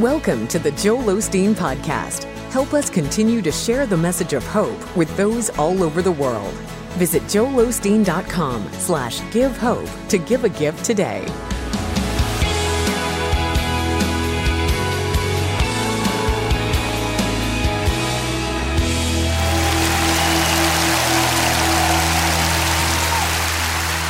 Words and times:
Welcome 0.00 0.48
to 0.48 0.58
the 0.58 0.70
Joel 0.70 1.02
Osteen 1.02 1.52
Podcast. 1.52 2.24
Help 2.52 2.72
us 2.72 2.88
continue 2.88 3.42
to 3.42 3.52
share 3.52 3.84
the 3.84 3.98
message 3.98 4.32
of 4.32 4.42
hope 4.46 4.96
with 4.96 5.14
those 5.18 5.50
all 5.58 5.82
over 5.82 6.00
the 6.00 6.10
world. 6.10 6.54
Visit 6.96 7.22
joelosteen.com 7.24 8.66
slash 8.72 9.20
give 9.30 9.54
hope 9.58 9.90
to 10.08 10.16
give 10.16 10.44
a 10.44 10.48
gift 10.48 10.86
today. 10.86 11.26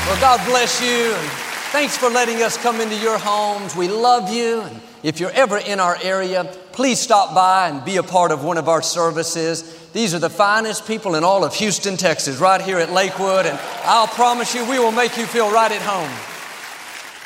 Well, 0.06 0.20
God 0.20 0.40
bless 0.48 0.80
you. 0.80 1.14
And 1.16 1.30
thanks 1.72 1.96
for 1.96 2.08
letting 2.08 2.44
us 2.44 2.56
come 2.56 2.80
into 2.80 2.96
your 2.96 3.18
homes. 3.18 3.74
We 3.74 3.88
love 3.88 4.32
you. 4.32 4.60
And 4.60 4.80
if 5.02 5.18
you're 5.18 5.30
ever 5.30 5.56
in 5.56 5.80
our 5.80 5.96
area, 6.02 6.44
please 6.72 7.00
stop 7.00 7.34
by 7.34 7.68
and 7.68 7.84
be 7.84 7.96
a 7.96 8.02
part 8.02 8.32
of 8.32 8.44
one 8.44 8.58
of 8.58 8.68
our 8.68 8.82
services. 8.82 9.62
These 9.92 10.14
are 10.14 10.18
the 10.18 10.28
finest 10.28 10.86
people 10.86 11.14
in 11.14 11.24
all 11.24 11.42
of 11.42 11.54
Houston, 11.54 11.96
Texas, 11.96 12.38
right 12.38 12.60
here 12.60 12.78
at 12.78 12.92
Lakewood. 12.92 13.46
And 13.46 13.58
I'll 13.84 14.06
promise 14.06 14.54
you, 14.54 14.68
we 14.68 14.78
will 14.78 14.92
make 14.92 15.16
you 15.16 15.24
feel 15.24 15.50
right 15.50 15.72
at 15.72 15.80
home. 15.80 16.10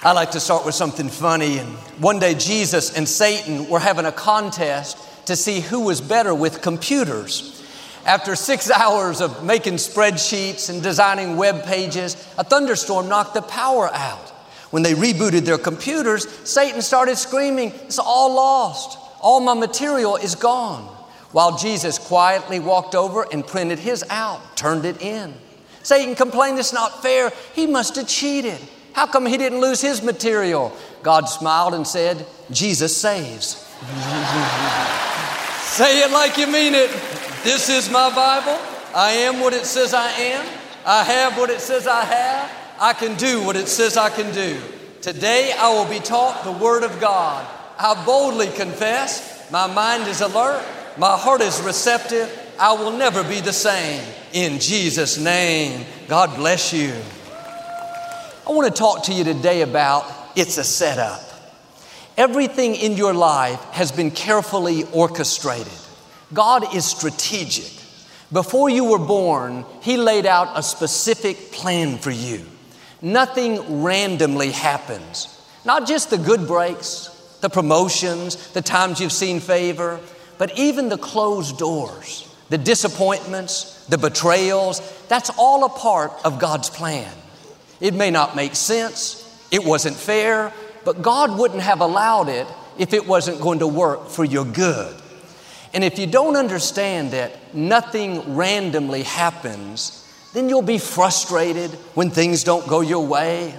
I 0.05 0.13
like 0.13 0.33
to 0.33 0.41
start 0.41 0.65
with 0.65 0.75
something 0.75 1.09
funny. 1.09 1.59
And 1.59 1.69
one 1.99 2.19
day, 2.19 2.35
Jesus 2.35 2.97
and 2.97 3.09
Satan 3.09 3.69
were 3.69 3.81
having 3.81 4.05
a 4.05 4.13
contest 4.13 4.99
to 5.27 5.35
see 5.35 5.61
who 5.61 5.81
was 5.81 6.01
better 6.01 6.35
with 6.35 6.63
computers. 6.63 7.63
After 8.07 8.37
six 8.37 8.71
hours 8.71 9.21
of 9.21 9.45
making 9.45 9.75
spreadsheets 9.75 10.71
and 10.71 10.83
designing 10.83 11.37
web 11.37 11.65
pages, 11.65 12.15
a 12.39 12.45
thunderstorm 12.45 13.09
knocked 13.09 13.35
the 13.35 13.43
power 13.43 13.89
out. 13.93 14.34
When 14.75 14.83
they 14.83 14.95
rebooted 14.95 15.45
their 15.45 15.57
computers, 15.57 16.29
Satan 16.43 16.83
started 16.83 17.17
screaming, 17.17 17.71
It's 17.85 18.01
all 18.01 18.35
lost. 18.35 18.99
All 19.21 19.39
my 19.39 19.55
material 19.55 20.17
is 20.17 20.35
gone. 20.35 20.83
While 21.31 21.57
Jesus 21.57 21.97
quietly 21.97 22.59
walked 22.59 22.97
over 22.97 23.25
and 23.31 23.47
printed 23.47 23.79
his 23.79 24.05
out, 24.11 24.57
turned 24.57 24.85
it 24.85 25.01
in. 25.01 25.33
Satan 25.85 26.17
complained, 26.17 26.59
It's 26.59 26.73
not 26.73 27.03
fair. 27.03 27.33
He 27.53 27.69
must 27.69 27.95
have 27.95 28.09
cheated. 28.09 28.59
How 28.95 29.07
come 29.07 29.27
he 29.27 29.37
didn't 29.37 29.61
lose 29.61 29.81
his 29.81 30.03
material? 30.03 30.77
God 31.05 31.29
smiled 31.29 31.75
and 31.75 31.87
said, 31.87 32.27
Jesus 32.51 32.97
saves. 32.97 33.55
Say 35.71 36.03
it 36.03 36.11
like 36.11 36.37
you 36.37 36.49
mean 36.49 36.75
it. 36.75 36.91
This 37.45 37.69
is 37.69 37.89
my 37.93 38.13
Bible. 38.13 38.59
I 38.93 39.13
am 39.13 39.39
what 39.39 39.53
it 39.53 39.67
says 39.67 39.95
I 39.95 40.11
am. 40.11 40.45
I 40.85 41.05
have 41.05 41.39
what 41.39 41.51
it 41.51 41.61
says 41.61 41.87
I 41.87 42.05
have. 42.05 42.64
I 42.85 42.93
can 42.93 43.17
do 43.17 43.43
what 43.43 43.57
it 43.57 43.67
says 43.67 43.97
I 43.97 44.11
can 44.11 44.31
do. 44.35 44.61
Today 45.01 45.55
I 45.59 45.73
will 45.73 45.89
be 45.89 46.01
taught 46.01 46.45
the 46.45 46.53
Word 46.53 46.83
of 46.83 47.01
God. 47.01 47.49
I 47.79 48.05
boldly 48.05 48.49
confess, 48.49 49.51
my 49.51 49.67
mind 49.67 50.07
is 50.07 50.21
alert, 50.21 50.63
my 50.99 51.17
heart 51.17 51.41
is 51.41 51.63
receptive. 51.63 52.29
I 52.61 52.75
will 52.75 52.91
never 52.91 53.25
be 53.25 53.41
the 53.41 53.55
same. 53.55 54.07
In 54.35 54.61
Jesus' 54.61 55.17
name, 55.17 55.87
God 56.09 56.37
bless 56.37 56.75
you. 56.75 56.93
I 58.47 58.53
want 58.53 58.67
to 58.67 58.79
talk 58.79 59.05
to 59.05 59.15
you 59.15 59.25
today 59.25 59.63
about 59.63 60.05
it's 60.37 60.59
a 60.59 60.65
setup. 60.65 61.23
Everything 62.19 62.75
in 62.75 62.99
your 62.99 63.15
life 63.15 63.65
has 63.71 63.93
been 63.93 64.11
carefully 64.11 64.85
orchestrated. 64.93 65.73
God 66.35 66.77
is 66.77 66.85
strategic. 66.85 67.73
Before 68.31 68.69
you 68.69 68.85
were 68.85 68.99
born, 68.99 69.65
He 69.81 69.97
laid 69.97 70.27
out 70.27 70.51
a 70.55 70.63
specific 70.63 71.51
plan 71.51 71.97
for 71.97 72.11
you. 72.11 72.45
Nothing 73.05 73.83
randomly 73.83 74.51
happens. 74.51 75.29
Not 75.63 75.87
just 75.87 76.09
the 76.09 76.17
good 76.17 76.47
breaks, 76.47 77.09
the 77.43 77.51
promotions, 77.51 78.49
the 78.53 78.63
times 78.63 78.99
you've 78.99 79.13
seen 79.13 79.41
favor, 79.41 80.01
but 80.39 80.59
even 80.59 80.89
the 80.89 80.97
closed 80.97 81.59
doors, 81.59 82.35
the 82.49 82.57
disappointments, 82.57 83.85
the 83.89 83.99
betrayals. 83.99 84.81
That's 85.09 85.31
all 85.37 85.65
a 85.65 85.69
part 85.69 86.13
of 86.25 86.39
God's 86.39 86.71
plan. 86.71 87.13
It 87.79 87.93
may 87.93 88.11
not 88.11 88.37
make 88.37 88.57
sense, 88.57 89.21
it 89.51 89.63
wasn't 89.63 89.97
fair, 89.97 90.51
but 90.87 91.03
God 91.03 91.39
wouldn't 91.39 91.61
have 91.61 91.83
allowed 91.83 92.31
it 92.31 92.47
if 92.79 92.95
it 92.95 93.07
wasn't 93.07 93.39
going 93.39 93.59
to 93.59 93.67
work 93.67 94.09
for 94.09 94.25
your 94.25 94.47
good. 94.47 94.97
And 95.75 95.85
if 95.85 95.99
you 95.99 96.07
don't 96.07 96.37
understand 96.37 97.11
that 97.11 97.55
nothing 97.55 98.35
randomly 98.35 99.03
happens, 99.03 100.04
then 100.35 100.49
you'll 100.49 100.63
be 100.63 100.79
frustrated 100.79 101.71
when 101.95 102.11
things 102.11 102.45
don't 102.45 102.67
go 102.69 102.81
your 102.81 103.07
way, 103.07 103.55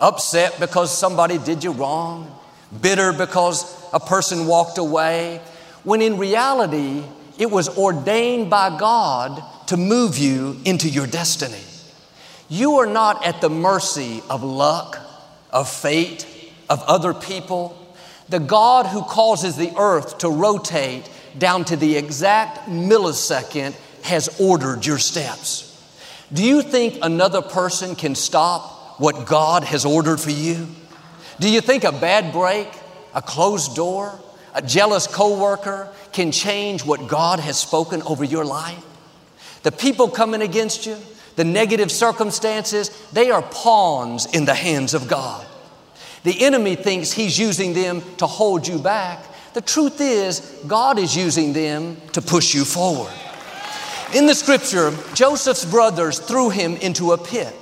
upset 0.00 0.60
because 0.60 0.96
somebody 0.96 1.38
did 1.38 1.64
you 1.64 1.72
wrong, 1.72 2.32
bitter 2.80 3.12
because 3.12 3.74
a 3.92 3.98
person 3.98 4.46
walked 4.46 4.78
away, 4.78 5.40
when 5.84 6.02
in 6.02 6.18
reality, 6.18 7.02
it 7.38 7.50
was 7.50 7.76
ordained 7.78 8.50
by 8.50 8.76
God 8.78 9.42
to 9.68 9.76
move 9.76 10.18
you 10.18 10.60
into 10.64 10.88
your 10.88 11.06
destiny. 11.06 11.62
You 12.48 12.76
are 12.76 12.86
not 12.86 13.24
at 13.26 13.40
the 13.40 13.50
mercy 13.50 14.22
of 14.28 14.42
luck, 14.42 14.98
of 15.50 15.68
fate, 15.68 16.26
of 16.68 16.82
other 16.82 17.14
people. 17.14 17.74
The 18.28 18.38
God 18.38 18.86
who 18.86 19.02
causes 19.02 19.56
the 19.56 19.74
earth 19.78 20.18
to 20.18 20.28
rotate 20.28 21.08
down 21.38 21.64
to 21.66 21.76
the 21.76 21.96
exact 21.96 22.68
millisecond 22.68 23.74
has 24.02 24.38
ordered 24.40 24.84
your 24.84 24.98
steps. 24.98 25.67
Do 26.32 26.44
you 26.44 26.62
think 26.62 26.98
another 27.02 27.42
person 27.42 27.96
can 27.96 28.14
stop 28.14 29.00
what 29.00 29.26
God 29.26 29.64
has 29.64 29.84
ordered 29.84 30.20
for 30.20 30.30
you? 30.30 30.66
Do 31.40 31.48
you 31.48 31.60
think 31.60 31.84
a 31.84 31.92
bad 31.92 32.32
break, 32.32 32.68
a 33.14 33.22
closed 33.22 33.74
door, 33.74 34.18
a 34.54 34.60
jealous 34.60 35.06
coworker 35.06 35.88
can 36.12 36.32
change 36.32 36.84
what 36.84 37.08
God 37.08 37.40
has 37.40 37.58
spoken 37.58 38.02
over 38.02 38.24
your 38.24 38.44
life? 38.44 38.84
The 39.62 39.72
people 39.72 40.08
coming 40.08 40.42
against 40.42 40.84
you, 40.86 40.96
the 41.36 41.44
negative 41.44 41.90
circumstances, 41.90 42.90
they 43.12 43.30
are 43.30 43.42
pawns 43.42 44.26
in 44.26 44.44
the 44.44 44.54
hands 44.54 44.94
of 44.94 45.08
God. 45.08 45.46
The 46.24 46.44
enemy 46.44 46.74
thinks 46.74 47.12
he's 47.12 47.38
using 47.38 47.72
them 47.72 48.02
to 48.16 48.26
hold 48.26 48.66
you 48.66 48.78
back, 48.78 49.24
the 49.54 49.60
truth 49.62 50.00
is, 50.00 50.40
God 50.66 50.98
is 50.98 51.16
using 51.16 51.52
them 51.52 51.96
to 52.12 52.22
push 52.22 52.54
you 52.54 52.64
forward. 52.64 53.12
In 54.14 54.26
the 54.26 54.34
scripture, 54.34 54.92
Joseph's 55.14 55.64
brothers 55.64 56.18
threw 56.18 56.50
him 56.50 56.76
into 56.76 57.12
a 57.12 57.18
pit. 57.18 57.54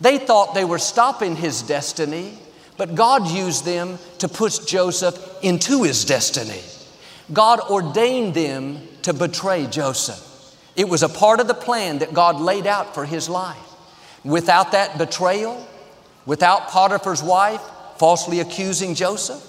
They 0.00 0.18
thought 0.18 0.54
they 0.54 0.64
were 0.64 0.78
stopping 0.78 1.36
his 1.36 1.62
destiny, 1.62 2.38
but 2.76 2.94
God 2.94 3.28
used 3.28 3.64
them 3.64 3.98
to 4.18 4.28
push 4.28 4.58
Joseph 4.58 5.16
into 5.42 5.82
his 5.82 6.04
destiny. 6.04 6.60
God 7.32 7.60
ordained 7.60 8.34
them 8.34 8.80
to 9.02 9.12
betray 9.12 9.66
Joseph. 9.66 10.28
It 10.76 10.88
was 10.88 11.02
a 11.02 11.08
part 11.08 11.40
of 11.40 11.48
the 11.48 11.54
plan 11.54 11.98
that 11.98 12.14
God 12.14 12.40
laid 12.40 12.66
out 12.66 12.94
for 12.94 13.04
his 13.04 13.28
life. 13.28 13.58
Without 14.24 14.72
that 14.72 14.98
betrayal, 14.98 15.66
without 16.26 16.68
Potiphar's 16.68 17.22
wife 17.22 17.60
falsely 17.98 18.40
accusing 18.40 18.94
Joseph, 18.94 19.48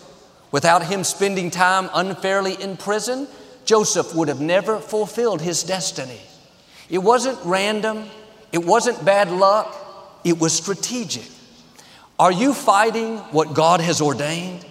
Without 0.53 0.85
him 0.85 1.03
spending 1.03 1.49
time 1.49 1.89
unfairly 1.95 2.53
in 2.61 2.77
prison, 2.77 3.27
Joseph 3.65 4.13
would 4.13 4.27
have 4.27 4.39
never 4.39 4.77
fulfilled 4.77 5.41
his 5.41 5.63
destiny. 5.63 6.21
It 6.89 6.99
wasn't 6.99 7.39
random, 7.45 8.05
it 8.51 8.63
wasn't 8.63 9.03
bad 9.03 9.31
luck, 9.31 9.75
it 10.23 10.39
was 10.39 10.53
strategic. 10.53 11.25
Are 12.19 12.31
you 12.31 12.53
fighting 12.53 13.17
what 13.31 13.53
God 13.53 13.81
has 13.81 14.01
ordained? 14.01 14.65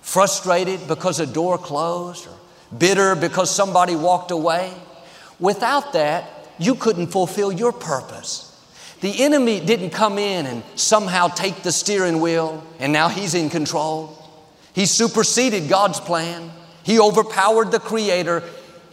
Frustrated 0.00 0.88
because 0.88 1.20
a 1.20 1.26
door 1.26 1.58
closed 1.58 2.26
or 2.26 2.34
bitter 2.76 3.14
because 3.14 3.50
somebody 3.50 3.94
walked 3.94 4.30
away? 4.30 4.72
Without 5.38 5.92
that, 5.92 6.24
you 6.58 6.74
couldn't 6.74 7.08
fulfill 7.08 7.52
your 7.52 7.72
purpose. 7.72 8.48
The 9.00 9.22
enemy 9.22 9.60
didn't 9.60 9.90
come 9.90 10.18
in 10.18 10.46
and 10.46 10.62
somehow 10.76 11.28
take 11.28 11.62
the 11.62 11.72
steering 11.72 12.20
wheel 12.20 12.64
and 12.78 12.92
now 12.92 13.08
he's 13.08 13.34
in 13.34 13.50
control. 13.50 14.18
He 14.74 14.86
superseded 14.86 15.68
God's 15.68 16.00
plan. 16.00 16.50
He 16.84 16.98
overpowered 17.00 17.72
the 17.72 17.80
Creator. 17.80 18.42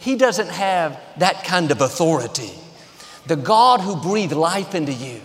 He 0.00 0.16
doesn't 0.16 0.48
have 0.48 1.00
that 1.18 1.44
kind 1.44 1.70
of 1.70 1.80
authority. 1.80 2.50
The 3.26 3.36
God 3.36 3.80
who 3.80 3.96
breathed 3.96 4.32
life 4.32 4.74
into 4.74 4.92
you, 4.92 5.20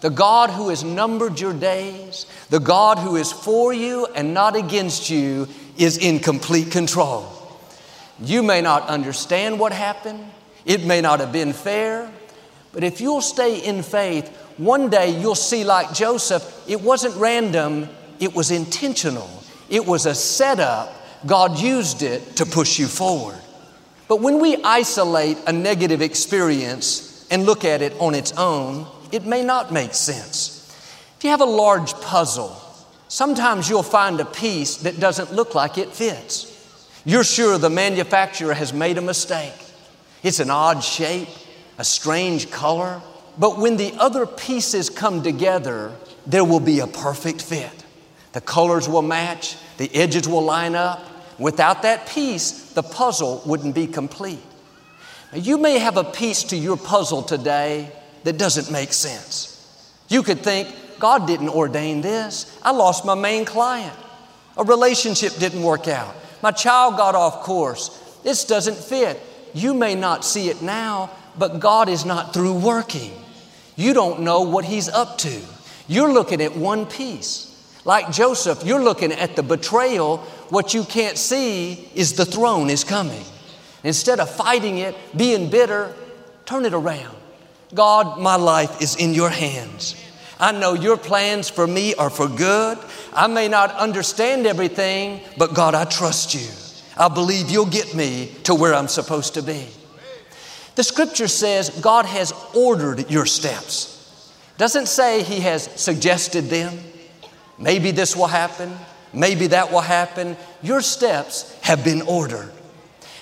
the 0.00 0.10
God 0.10 0.50
who 0.50 0.70
has 0.70 0.82
numbered 0.82 1.38
your 1.38 1.52
days, 1.52 2.26
the 2.50 2.58
God 2.58 2.98
who 2.98 3.16
is 3.16 3.30
for 3.30 3.72
you 3.72 4.06
and 4.16 4.34
not 4.34 4.56
against 4.56 5.10
you, 5.10 5.46
is 5.76 5.98
in 5.98 6.18
complete 6.20 6.70
control. 6.70 7.30
You 8.18 8.42
may 8.42 8.60
not 8.60 8.88
understand 8.88 9.60
what 9.60 9.72
happened, 9.72 10.24
it 10.64 10.84
may 10.84 11.00
not 11.00 11.20
have 11.20 11.32
been 11.32 11.52
fair, 11.52 12.10
but 12.72 12.82
if 12.82 13.00
you'll 13.00 13.20
stay 13.20 13.58
in 13.64 13.82
faith, 13.82 14.28
one 14.56 14.88
day 14.88 15.20
you'll 15.20 15.34
see, 15.34 15.64
like 15.64 15.92
Joseph, 15.92 16.64
it 16.66 16.80
wasn't 16.80 17.14
random, 17.16 17.88
it 18.20 18.34
was 18.34 18.50
intentional. 18.50 19.28
It 19.68 19.84
was 19.84 20.06
a 20.06 20.14
setup. 20.14 20.92
God 21.26 21.58
used 21.58 22.02
it 22.02 22.36
to 22.36 22.46
push 22.46 22.78
you 22.78 22.86
forward. 22.86 23.38
But 24.08 24.20
when 24.20 24.40
we 24.40 24.62
isolate 24.62 25.38
a 25.46 25.52
negative 25.52 26.02
experience 26.02 27.26
and 27.30 27.46
look 27.46 27.64
at 27.64 27.82
it 27.82 27.94
on 27.98 28.14
its 28.14 28.32
own, 28.32 28.86
it 29.12 29.24
may 29.24 29.42
not 29.42 29.72
make 29.72 29.94
sense. 29.94 30.60
If 31.18 31.24
you 31.24 31.30
have 31.30 31.40
a 31.40 31.46
large 31.46 31.94
puzzle, 31.94 32.60
sometimes 33.08 33.68
you'll 33.68 33.82
find 33.82 34.20
a 34.20 34.24
piece 34.24 34.76
that 34.78 35.00
doesn't 35.00 35.32
look 35.32 35.54
like 35.54 35.78
it 35.78 35.90
fits. 35.90 36.50
You're 37.04 37.24
sure 37.24 37.58
the 37.58 37.70
manufacturer 37.70 38.54
has 38.54 38.72
made 38.72 38.98
a 38.98 39.02
mistake. 39.02 39.54
It's 40.22 40.40
an 40.40 40.50
odd 40.50 40.82
shape, 40.82 41.28
a 41.78 41.84
strange 41.84 42.50
color, 42.50 43.00
but 43.38 43.58
when 43.58 43.76
the 43.76 43.92
other 43.98 44.26
pieces 44.26 44.90
come 44.90 45.22
together, 45.22 45.92
there 46.26 46.44
will 46.44 46.60
be 46.60 46.80
a 46.80 46.86
perfect 46.86 47.42
fit. 47.42 47.84
The 48.32 48.40
colors 48.40 48.88
will 48.88 49.02
match, 49.02 49.56
the 49.76 49.94
edges 49.94 50.28
will 50.28 50.42
line 50.42 50.74
up. 50.74 51.04
Without 51.38 51.82
that 51.82 52.06
piece, 52.08 52.63
the 52.74 52.82
puzzle 52.82 53.42
wouldn't 53.46 53.74
be 53.74 53.86
complete. 53.86 54.42
Now, 55.32 55.38
you 55.38 55.58
may 55.58 55.78
have 55.78 55.96
a 55.96 56.04
piece 56.04 56.44
to 56.44 56.56
your 56.56 56.76
puzzle 56.76 57.22
today 57.22 57.90
that 58.24 58.38
doesn't 58.38 58.70
make 58.70 58.92
sense. 58.92 59.50
You 60.08 60.22
could 60.22 60.40
think, 60.40 60.68
God 60.98 61.26
didn't 61.26 61.48
ordain 61.48 62.00
this. 62.00 62.58
I 62.62 62.70
lost 62.70 63.04
my 63.04 63.14
main 63.14 63.44
client. 63.44 63.96
A 64.56 64.64
relationship 64.64 65.34
didn't 65.36 65.62
work 65.62 65.88
out. 65.88 66.14
My 66.42 66.52
child 66.52 66.96
got 66.96 67.14
off 67.14 67.42
course. 67.42 67.88
This 68.22 68.44
doesn't 68.44 68.76
fit. 68.76 69.20
You 69.52 69.74
may 69.74 69.94
not 69.94 70.24
see 70.24 70.48
it 70.48 70.62
now, 70.62 71.10
but 71.38 71.60
God 71.60 71.88
is 71.88 72.04
not 72.04 72.32
through 72.32 72.54
working. 72.54 73.12
You 73.76 73.92
don't 73.92 74.20
know 74.20 74.42
what 74.42 74.64
He's 74.64 74.88
up 74.88 75.18
to. 75.18 75.40
You're 75.88 76.12
looking 76.12 76.40
at 76.40 76.56
one 76.56 76.86
piece. 76.86 77.50
Like 77.84 78.10
Joseph, 78.10 78.64
you're 78.64 78.82
looking 78.82 79.12
at 79.12 79.36
the 79.36 79.42
betrayal. 79.42 80.24
What 80.50 80.74
you 80.74 80.84
can't 80.84 81.18
see 81.18 81.88
is 81.94 82.14
the 82.14 82.24
throne 82.24 82.70
is 82.70 82.84
coming. 82.84 83.24
Instead 83.82 84.20
of 84.20 84.30
fighting 84.30 84.78
it, 84.78 84.96
being 85.16 85.50
bitter, 85.50 85.94
turn 86.46 86.64
it 86.64 86.74
around. 86.74 87.16
God, 87.74 88.20
my 88.20 88.36
life 88.36 88.80
is 88.80 88.96
in 88.96 89.14
your 89.14 89.30
hands. 89.30 89.96
I 90.38 90.52
know 90.52 90.74
your 90.74 90.96
plans 90.96 91.48
for 91.48 91.66
me 91.66 91.94
are 91.94 92.10
for 92.10 92.28
good. 92.28 92.78
I 93.12 93.26
may 93.26 93.48
not 93.48 93.70
understand 93.72 94.46
everything, 94.46 95.20
but 95.36 95.54
God, 95.54 95.74
I 95.74 95.84
trust 95.84 96.34
you. 96.34 96.48
I 96.96 97.08
believe 97.08 97.50
you'll 97.50 97.66
get 97.66 97.94
me 97.94 98.32
to 98.44 98.54
where 98.54 98.74
I'm 98.74 98.88
supposed 98.88 99.34
to 99.34 99.42
be. 99.42 99.66
The 100.76 100.84
scripture 100.84 101.28
says 101.28 101.70
God 101.70 102.04
has 102.06 102.32
ordered 102.54 103.10
your 103.10 103.26
steps. 103.26 103.90
Doesn't 104.58 104.86
say 104.86 105.22
He 105.22 105.40
has 105.40 105.64
suggested 105.80 106.44
them. 106.44 106.78
Maybe 107.58 107.90
this 107.90 108.16
will 108.16 108.26
happen. 108.26 108.76
Maybe 109.14 109.46
that 109.48 109.70
will 109.70 109.80
happen. 109.80 110.36
Your 110.62 110.80
steps 110.80 111.56
have 111.62 111.84
been 111.84 112.02
ordered. 112.02 112.50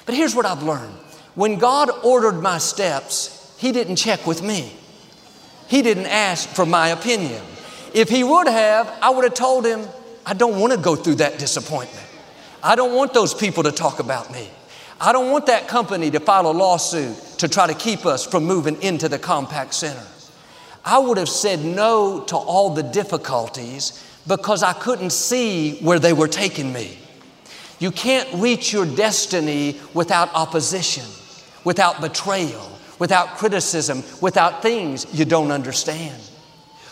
But 0.06 0.14
here's 0.14 0.34
what 0.34 0.46
I've 0.46 0.62
learned 0.62 0.94
when 1.34 1.58
God 1.58 1.90
ordered 2.02 2.42
my 2.42 2.58
steps, 2.58 3.54
He 3.58 3.72
didn't 3.72 3.96
check 3.96 4.26
with 4.26 4.42
me, 4.42 4.72
He 5.68 5.82
didn't 5.82 6.06
ask 6.06 6.48
for 6.48 6.66
my 6.66 6.88
opinion. 6.88 7.42
If 7.94 8.08
He 8.08 8.24
would 8.24 8.48
have, 8.48 8.88
I 9.02 9.10
would 9.10 9.24
have 9.24 9.34
told 9.34 9.66
Him, 9.66 9.86
I 10.24 10.34
don't 10.34 10.58
want 10.58 10.72
to 10.72 10.78
go 10.78 10.96
through 10.96 11.16
that 11.16 11.38
disappointment. 11.38 12.06
I 12.62 12.76
don't 12.76 12.94
want 12.94 13.12
those 13.12 13.34
people 13.34 13.64
to 13.64 13.72
talk 13.72 13.98
about 13.98 14.32
me. 14.32 14.48
I 15.00 15.12
don't 15.12 15.32
want 15.32 15.46
that 15.46 15.66
company 15.66 16.10
to 16.12 16.20
file 16.20 16.48
a 16.48 16.52
lawsuit 16.52 17.16
to 17.38 17.48
try 17.48 17.66
to 17.66 17.74
keep 17.74 18.06
us 18.06 18.24
from 18.24 18.44
moving 18.44 18.80
into 18.82 19.08
the 19.08 19.18
Compaq 19.18 19.72
Center. 19.72 20.06
I 20.84 20.98
would 20.98 21.18
have 21.18 21.28
said 21.28 21.64
no 21.64 22.20
to 22.24 22.36
all 22.36 22.70
the 22.70 22.84
difficulties 22.84 24.00
because 24.26 24.62
I 24.62 24.72
couldn't 24.72 25.10
see 25.10 25.78
where 25.80 25.98
they 25.98 26.12
were 26.12 26.28
taking 26.28 26.72
me. 26.72 26.98
You 27.78 27.90
can't 27.90 28.28
reach 28.34 28.72
your 28.72 28.86
destiny 28.86 29.80
without 29.92 30.32
opposition, 30.34 31.04
without 31.64 32.00
betrayal, 32.00 32.70
without 32.98 33.36
criticism, 33.38 34.04
without 34.20 34.62
things 34.62 35.12
you 35.12 35.24
don't 35.24 35.50
understand. 35.50 36.20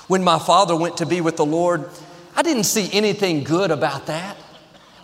When 0.09 0.25
my 0.25 0.41
father 0.41 0.75
went 0.75 0.97
to 0.97 1.06
be 1.06 1.21
with 1.21 1.37
the 1.37 1.47
Lord, 1.47 1.88
I 2.35 2.43
didn't 2.43 2.65
see 2.65 2.88
anything 2.93 3.44
good 3.44 3.71
about 3.71 4.06
that. 4.06 4.37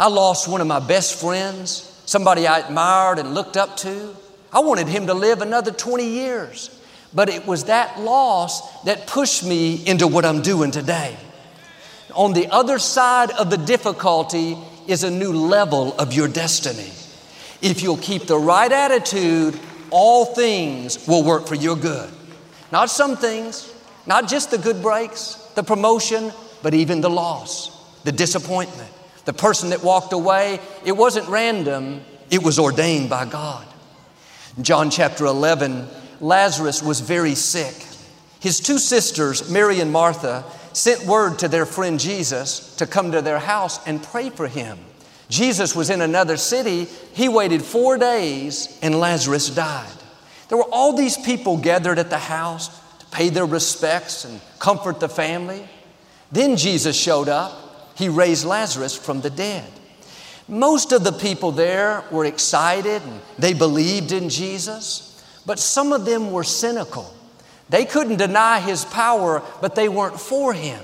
I 0.00 0.08
lost 0.08 0.48
one 0.48 0.60
of 0.60 0.66
my 0.66 0.80
best 0.80 1.20
friends, 1.20 2.02
somebody 2.06 2.46
I 2.46 2.58
admired 2.58 3.20
and 3.20 3.32
looked 3.32 3.56
up 3.56 3.76
to. 3.78 4.16
I 4.52 4.60
wanted 4.60 4.88
him 4.88 5.06
to 5.06 5.14
live 5.14 5.42
another 5.42 5.70
20 5.70 6.04
years. 6.04 6.70
But 7.14 7.28
it 7.28 7.46
was 7.46 7.64
that 7.64 8.00
loss 8.00 8.82
that 8.82 9.06
pushed 9.06 9.44
me 9.44 9.86
into 9.86 10.06
what 10.08 10.24
I'm 10.24 10.42
doing 10.42 10.70
today. 10.72 11.16
On 12.16 12.32
the 12.32 12.48
other 12.48 12.78
side 12.78 13.30
of 13.32 13.50
the 13.50 13.58
difficulty 13.58 14.56
is 14.86 15.04
a 15.04 15.10
new 15.10 15.32
level 15.32 15.94
of 15.98 16.14
your 16.14 16.28
destiny. 16.28 16.90
If 17.60 17.82
you'll 17.82 17.98
keep 17.98 18.26
the 18.26 18.38
right 18.38 18.72
attitude, 18.72 19.58
all 19.90 20.24
things 20.24 21.06
will 21.06 21.22
work 21.22 21.46
for 21.46 21.54
your 21.54 21.76
good. 21.76 22.10
Not 22.72 22.88
some 22.88 23.16
things, 23.16 23.72
not 24.06 24.28
just 24.28 24.50
the 24.50 24.58
good 24.58 24.80
breaks, 24.80 25.34
the 25.54 25.62
promotion, 25.62 26.32
but 26.62 26.72
even 26.72 27.02
the 27.02 27.10
loss, 27.10 27.70
the 28.04 28.12
disappointment. 28.12 28.90
The 29.26 29.32
person 29.32 29.70
that 29.70 29.84
walked 29.84 30.12
away, 30.12 30.60
it 30.84 30.92
wasn't 30.92 31.28
random, 31.28 32.02
it 32.30 32.42
was 32.42 32.58
ordained 32.58 33.10
by 33.10 33.26
God. 33.26 33.66
John 34.62 34.88
chapter 34.88 35.26
11, 35.26 35.86
Lazarus 36.20 36.82
was 36.82 37.00
very 37.00 37.34
sick. 37.34 37.74
His 38.40 38.60
two 38.60 38.78
sisters, 38.78 39.50
Mary 39.50 39.80
and 39.80 39.92
Martha, 39.92 40.44
sent 40.76 41.06
word 41.06 41.38
to 41.38 41.48
their 41.48 41.64
friend 41.64 41.98
Jesus 41.98 42.76
to 42.76 42.86
come 42.86 43.12
to 43.12 43.22
their 43.22 43.38
house 43.38 43.80
and 43.86 44.02
pray 44.02 44.28
for 44.28 44.46
him. 44.46 44.78
Jesus 45.30 45.74
was 45.74 45.88
in 45.88 46.02
another 46.02 46.36
city. 46.36 46.84
He 47.14 47.30
waited 47.30 47.62
four 47.62 47.96
days 47.96 48.78
and 48.82 49.00
Lazarus 49.00 49.48
died. 49.48 49.88
There 50.48 50.58
were 50.58 50.68
all 50.70 50.92
these 50.92 51.16
people 51.16 51.56
gathered 51.56 51.98
at 51.98 52.10
the 52.10 52.18
house 52.18 52.68
to 52.98 53.06
pay 53.06 53.30
their 53.30 53.46
respects 53.46 54.26
and 54.26 54.38
comfort 54.58 55.00
the 55.00 55.08
family. 55.08 55.66
Then 56.30 56.58
Jesus 56.58 56.94
showed 56.94 57.30
up. 57.30 57.94
He 57.96 58.10
raised 58.10 58.44
Lazarus 58.44 58.94
from 58.94 59.22
the 59.22 59.30
dead. 59.30 59.64
Most 60.46 60.92
of 60.92 61.04
the 61.04 61.12
people 61.12 61.52
there 61.52 62.04
were 62.10 62.26
excited 62.26 63.00
and 63.00 63.22
they 63.38 63.54
believed 63.54 64.12
in 64.12 64.28
Jesus, 64.28 65.24
but 65.46 65.58
some 65.58 65.94
of 65.94 66.04
them 66.04 66.32
were 66.32 66.44
cynical. 66.44 67.15
They 67.68 67.84
couldn't 67.84 68.16
deny 68.16 68.60
his 68.60 68.84
power, 68.84 69.42
but 69.60 69.74
they 69.74 69.88
weren't 69.88 70.20
for 70.20 70.52
him. 70.52 70.80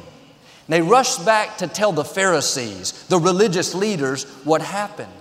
They 0.69 0.81
rushed 0.81 1.25
back 1.25 1.59
to 1.59 1.67
tell 1.67 1.93
the 1.93 2.05
Pharisees, 2.05 3.07
the 3.09 3.19
religious 3.19 3.75
leaders, 3.75 4.25
what 4.45 4.63
happened. 4.63 5.13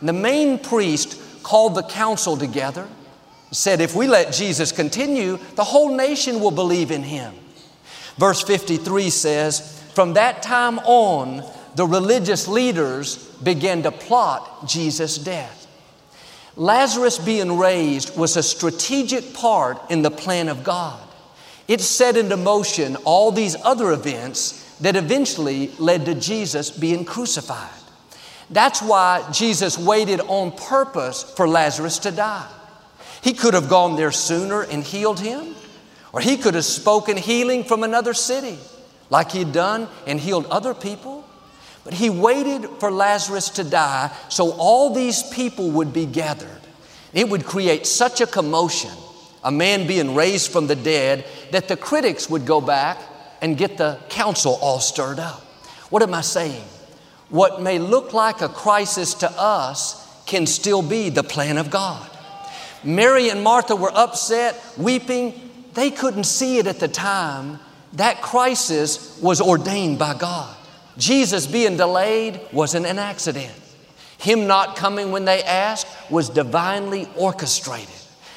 And 0.00 0.08
the 0.08 0.12
main 0.12 0.58
priest 0.58 1.18
called 1.42 1.74
the 1.74 1.82
council 1.82 2.36
together, 2.36 2.88
said, 3.52 3.80
If 3.80 3.94
we 3.94 4.06
let 4.06 4.32
Jesus 4.32 4.72
continue, 4.72 5.38
the 5.54 5.64
whole 5.64 5.96
nation 5.96 6.40
will 6.40 6.50
believe 6.50 6.90
in 6.90 7.02
him. 7.02 7.34
Verse 8.16 8.42
53 8.42 9.10
says, 9.10 9.82
From 9.94 10.14
that 10.14 10.42
time 10.42 10.78
on, 10.80 11.42
the 11.74 11.86
religious 11.86 12.46
leaders 12.46 13.16
began 13.42 13.82
to 13.84 13.92
plot 13.92 14.68
Jesus' 14.68 15.16
death. 15.16 15.61
Lazarus 16.56 17.18
being 17.18 17.58
raised 17.58 18.16
was 18.16 18.36
a 18.36 18.42
strategic 18.42 19.32
part 19.32 19.78
in 19.90 20.02
the 20.02 20.10
plan 20.10 20.48
of 20.48 20.64
God. 20.64 21.00
It 21.66 21.80
set 21.80 22.16
into 22.16 22.36
motion 22.36 22.96
all 23.04 23.32
these 23.32 23.56
other 23.64 23.92
events 23.92 24.58
that 24.80 24.96
eventually 24.96 25.68
led 25.78 26.04
to 26.06 26.14
Jesus 26.14 26.70
being 26.70 27.04
crucified. 27.04 27.70
That's 28.50 28.82
why 28.82 29.26
Jesus 29.32 29.78
waited 29.78 30.20
on 30.20 30.52
purpose 30.52 31.22
for 31.22 31.48
Lazarus 31.48 32.00
to 32.00 32.10
die. 32.10 32.48
He 33.22 33.32
could 33.32 33.54
have 33.54 33.68
gone 33.70 33.96
there 33.96 34.12
sooner 34.12 34.62
and 34.62 34.84
healed 34.84 35.20
him, 35.20 35.54
or 36.12 36.20
he 36.20 36.36
could 36.36 36.54
have 36.54 36.64
spoken 36.64 37.16
healing 37.16 37.64
from 37.64 37.82
another 37.82 38.12
city, 38.12 38.58
like 39.08 39.30
he'd 39.30 39.52
done 39.52 39.88
and 40.06 40.20
healed 40.20 40.46
other 40.46 40.74
people. 40.74 41.21
But 41.84 41.94
he 41.94 42.10
waited 42.10 42.68
for 42.78 42.90
Lazarus 42.90 43.48
to 43.50 43.64
die 43.64 44.14
so 44.28 44.52
all 44.52 44.94
these 44.94 45.22
people 45.30 45.70
would 45.72 45.92
be 45.92 46.06
gathered. 46.06 46.48
It 47.12 47.28
would 47.28 47.44
create 47.44 47.86
such 47.86 48.20
a 48.20 48.26
commotion, 48.26 48.92
a 49.42 49.50
man 49.50 49.86
being 49.86 50.14
raised 50.14 50.50
from 50.50 50.66
the 50.66 50.76
dead, 50.76 51.24
that 51.50 51.68
the 51.68 51.76
critics 51.76 52.30
would 52.30 52.46
go 52.46 52.60
back 52.60 52.98
and 53.40 53.58
get 53.58 53.76
the 53.76 53.98
council 54.08 54.58
all 54.62 54.80
stirred 54.80 55.18
up. 55.18 55.40
What 55.90 56.02
am 56.02 56.14
I 56.14 56.20
saying? 56.20 56.64
What 57.28 57.60
may 57.60 57.78
look 57.78 58.12
like 58.12 58.40
a 58.40 58.48
crisis 58.48 59.14
to 59.14 59.30
us 59.30 60.02
can 60.26 60.46
still 60.46 60.82
be 60.82 61.10
the 61.10 61.22
plan 61.22 61.58
of 61.58 61.70
God. 61.70 62.08
Mary 62.84 63.28
and 63.28 63.42
Martha 63.42 63.76
were 63.76 63.92
upset, 63.94 64.58
weeping. 64.78 65.50
They 65.74 65.90
couldn't 65.90 66.24
see 66.24 66.58
it 66.58 66.66
at 66.66 66.80
the 66.80 66.88
time. 66.88 67.58
That 67.94 68.22
crisis 68.22 69.18
was 69.20 69.40
ordained 69.40 69.98
by 69.98 70.14
God. 70.14 70.56
Jesus 70.98 71.46
being 71.46 71.76
delayed 71.76 72.40
wasn't 72.52 72.86
an 72.86 72.98
accident. 72.98 73.52
Him 74.18 74.46
not 74.46 74.76
coming 74.76 75.10
when 75.10 75.24
they 75.24 75.42
asked 75.42 75.86
was 76.10 76.28
divinely 76.28 77.08
orchestrated. 77.16 77.88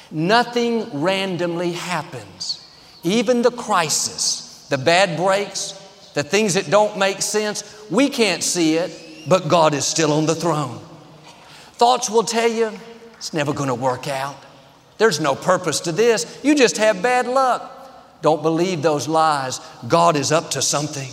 Nothing 0.09 1.01
randomly 1.01 1.74
happens. 1.74 2.67
Even 3.03 3.41
the 3.41 3.51
crisis, 3.51 4.67
the 4.69 4.77
bad 4.77 5.17
breaks, 5.17 5.74
the 6.13 6.24
things 6.24 6.55
that 6.55 6.69
don't 6.69 6.97
make 6.97 7.21
sense, 7.21 7.85
we 7.91 8.09
can't 8.09 8.41
see 8.41 8.75
it, 8.75 9.27
but 9.27 9.47
God 9.47 9.74
is 9.74 9.85
still 9.85 10.13
on 10.13 10.25
the 10.25 10.33
throne. 10.33 10.79
Thoughts 11.74 12.09
will 12.09 12.24
tell 12.24 12.50
you 12.50 12.71
it's 13.17 13.33
never 13.33 13.53
going 13.53 13.69
to 13.69 13.75
work 13.75 14.07
out. 14.07 14.38
There's 14.97 15.19
no 15.19 15.35
purpose 15.35 15.81
to 15.81 15.91
this. 15.91 16.39
You 16.43 16.55
just 16.55 16.77
have 16.77 17.01
bad 17.01 17.27
luck. 17.27 18.21
Don't 18.21 18.41
believe 18.41 18.81
those 18.81 19.07
lies. 19.07 19.59
God 19.88 20.15
is 20.15 20.31
up 20.31 20.51
to 20.51 20.62
something. 20.62 21.09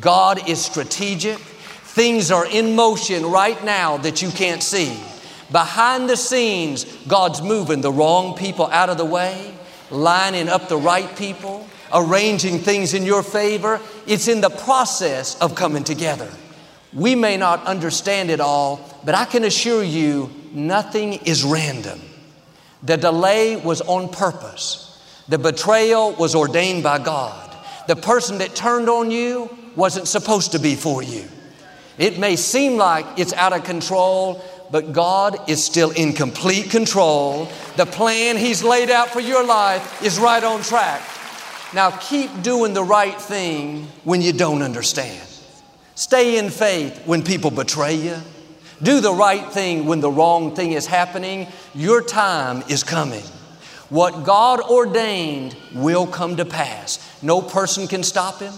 God 0.00 0.48
is 0.48 0.64
strategic. 0.64 1.38
Things 1.38 2.30
are 2.30 2.46
in 2.46 2.74
motion 2.74 3.26
right 3.26 3.62
now 3.64 3.96
that 3.98 4.22
you 4.22 4.30
can't 4.30 4.62
see. 4.62 4.98
Behind 5.52 6.08
the 6.08 6.16
scenes, 6.16 6.84
God's 7.06 7.40
moving 7.40 7.80
the 7.80 7.92
wrong 7.92 8.36
people 8.36 8.66
out 8.66 8.90
of 8.90 8.98
the 8.98 9.04
way, 9.04 9.54
lining 9.90 10.48
up 10.48 10.68
the 10.68 10.76
right 10.76 11.14
people, 11.16 11.68
arranging 11.92 12.58
things 12.58 12.94
in 12.94 13.04
your 13.04 13.22
favor. 13.22 13.80
It's 14.06 14.26
in 14.26 14.40
the 14.40 14.50
process 14.50 15.40
of 15.40 15.54
coming 15.54 15.84
together. 15.84 16.30
We 16.92 17.14
may 17.14 17.36
not 17.36 17.64
understand 17.66 18.30
it 18.30 18.40
all, 18.40 18.80
but 19.04 19.14
I 19.14 19.24
can 19.24 19.44
assure 19.44 19.82
you 19.82 20.30
nothing 20.52 21.14
is 21.24 21.44
random. 21.44 22.00
The 22.82 22.96
delay 22.96 23.56
was 23.56 23.80
on 23.82 24.08
purpose. 24.08 24.90
The 25.28 25.38
betrayal 25.38 26.12
was 26.12 26.34
ordained 26.34 26.82
by 26.82 26.98
God. 26.98 27.56
The 27.86 27.96
person 27.96 28.38
that 28.38 28.54
turned 28.54 28.88
on 28.88 29.10
you 29.10 29.50
wasn't 29.76 30.08
supposed 30.08 30.52
to 30.52 30.58
be 30.58 30.74
for 30.74 31.02
you. 31.02 31.24
It 31.98 32.18
may 32.18 32.36
seem 32.36 32.76
like 32.76 33.06
it's 33.18 33.32
out 33.32 33.52
of 33.52 33.64
control, 33.64 34.44
but 34.70 34.92
God 34.92 35.48
is 35.48 35.62
still 35.62 35.90
in 35.90 36.12
complete 36.12 36.70
control. 36.70 37.48
The 37.76 37.86
plan 37.86 38.36
He's 38.36 38.64
laid 38.64 38.90
out 38.90 39.10
for 39.10 39.20
your 39.20 39.44
life 39.44 40.02
is 40.02 40.18
right 40.18 40.42
on 40.42 40.62
track. 40.62 41.02
Now 41.72 41.90
keep 41.90 42.42
doing 42.42 42.74
the 42.74 42.84
right 42.84 43.20
thing 43.20 43.86
when 44.04 44.22
you 44.22 44.32
don't 44.32 44.62
understand. 44.62 45.28
Stay 45.94 46.38
in 46.38 46.50
faith 46.50 47.06
when 47.06 47.22
people 47.22 47.50
betray 47.50 47.94
you. 47.94 48.16
Do 48.82 49.00
the 49.00 49.12
right 49.12 49.52
thing 49.52 49.86
when 49.86 50.00
the 50.00 50.10
wrong 50.10 50.54
thing 50.56 50.72
is 50.72 50.86
happening. 50.86 51.46
Your 51.74 52.02
time 52.02 52.64
is 52.68 52.82
coming. 52.82 53.22
What 53.88 54.24
God 54.24 54.60
ordained 54.60 55.56
will 55.72 56.06
come 56.06 56.36
to 56.36 56.44
pass. 56.44 56.98
No 57.22 57.40
person 57.40 57.86
can 57.86 58.02
stop 58.02 58.40
Him, 58.40 58.52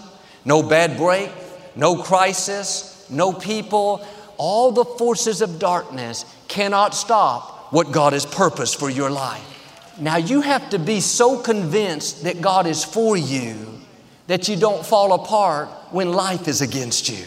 no 0.47 0.63
bad 0.63 0.97
break, 0.97 1.31
no 1.75 2.03
crisis, 2.03 3.07
no 3.11 3.33
people. 3.35 4.07
All 4.39 4.73
the 4.73 4.85
forces 4.85 5.43
of 5.43 5.59
darkness 5.59 6.25
cannot 6.49 6.95
stop 6.95 7.73
what 7.73 7.93
God 7.93 8.15
has 8.15 8.25
purposed 8.25 8.79
for 8.79 8.89
your 8.89 9.11
life. 9.11 9.53
Now, 9.99 10.17
you 10.17 10.41
have 10.43 10.71
to 10.71 10.79
be 10.79 11.01
so 11.01 11.39
convinced 11.39 12.25
that 12.25 12.41
God 12.41 12.67
is 12.67 12.85
for 12.85 13.17
you 13.17 13.81
that 14.27 14.49
you 14.49 14.57
don't 14.57 14.85
fall 14.85 15.13
apart 15.13 15.69
when 15.91 16.13
life 16.13 16.49
is 16.49 16.61
against 16.61 17.09
you. 17.09 17.25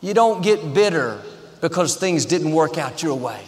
You 0.00 0.14
don't 0.14 0.42
get 0.42 0.74
bitter 0.74 1.20
because 1.60 1.96
things 1.96 2.24
didn't 2.24 2.52
work 2.52 2.78
out 2.78 3.02
your 3.02 3.14
way. 3.14 3.40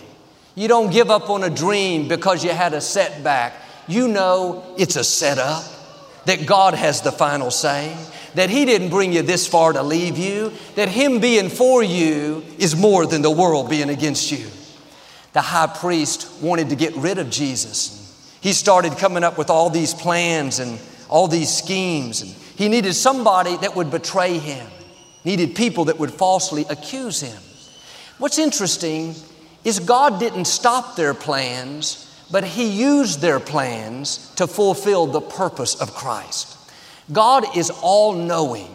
You 0.54 0.68
don't 0.68 0.92
give 0.92 1.10
up 1.10 1.30
on 1.30 1.42
a 1.42 1.50
dream 1.50 2.08
because 2.08 2.44
you 2.44 2.50
had 2.50 2.74
a 2.74 2.80
setback. 2.80 3.54
You 3.86 4.08
know 4.08 4.74
it's 4.78 4.96
a 4.96 5.04
setup, 5.04 5.64
that 6.26 6.46
God 6.46 6.74
has 6.74 7.02
the 7.02 7.12
final 7.12 7.50
say, 7.50 7.94
that 8.34 8.50
He 8.50 8.64
didn't 8.64 8.90
bring 8.90 9.12
you 9.12 9.22
this 9.22 9.46
far 9.46 9.72
to 9.72 9.82
leave 9.82 10.18
you, 10.18 10.52
that 10.74 10.88
Him 10.88 11.20
being 11.20 11.48
for 11.48 11.82
you 11.82 12.44
is 12.58 12.76
more 12.76 13.06
than 13.06 13.22
the 13.22 13.30
world 13.30 13.70
being 13.70 13.90
against 13.90 14.30
you. 14.32 14.46
The 15.32 15.40
high 15.40 15.66
priest 15.66 16.42
wanted 16.42 16.70
to 16.70 16.76
get 16.76 16.94
rid 16.96 17.18
of 17.18 17.30
Jesus. 17.30 18.00
He 18.40 18.52
started 18.52 18.92
coming 18.98 19.24
up 19.24 19.38
with 19.38 19.50
all 19.50 19.70
these 19.70 19.94
plans 19.94 20.58
and 20.58 20.78
all 21.08 21.28
these 21.28 21.52
schemes. 21.52 22.22
And 22.22 22.30
he 22.56 22.68
needed 22.68 22.94
somebody 22.94 23.56
that 23.58 23.74
would 23.74 23.90
betray 23.90 24.38
him, 24.38 24.66
needed 25.24 25.56
people 25.56 25.86
that 25.86 25.98
would 25.98 26.12
falsely 26.12 26.64
accuse 26.68 27.20
him. 27.20 27.40
What's 28.18 28.38
interesting 28.38 29.14
is 29.64 29.80
God 29.80 30.20
didn't 30.20 30.44
stop 30.44 30.94
their 30.94 31.14
plans, 31.14 32.00
but 32.30 32.44
He 32.44 32.68
used 32.68 33.20
their 33.20 33.40
plans 33.40 34.32
to 34.36 34.46
fulfill 34.46 35.06
the 35.06 35.20
purpose 35.20 35.74
of 35.74 35.94
Christ. 35.94 36.53
God 37.12 37.56
is 37.56 37.70
all 37.82 38.12
knowing, 38.12 38.68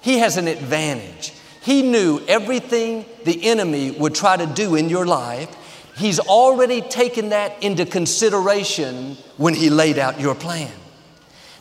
He 0.00 0.18
has 0.18 0.36
an 0.36 0.48
advantage. 0.48 1.32
He 1.62 1.82
knew 1.82 2.22
everything 2.26 3.04
the 3.24 3.44
enemy 3.46 3.90
would 3.90 4.14
try 4.14 4.36
to 4.36 4.46
do 4.46 4.74
in 4.74 4.88
your 4.88 5.06
life. 5.06 5.54
He's 5.96 6.18
already 6.18 6.80
taken 6.80 7.30
that 7.30 7.62
into 7.62 7.84
consideration 7.84 9.16
when 9.36 9.54
He 9.54 9.70
laid 9.70 9.98
out 9.98 10.20
your 10.20 10.34
plan. 10.34 10.72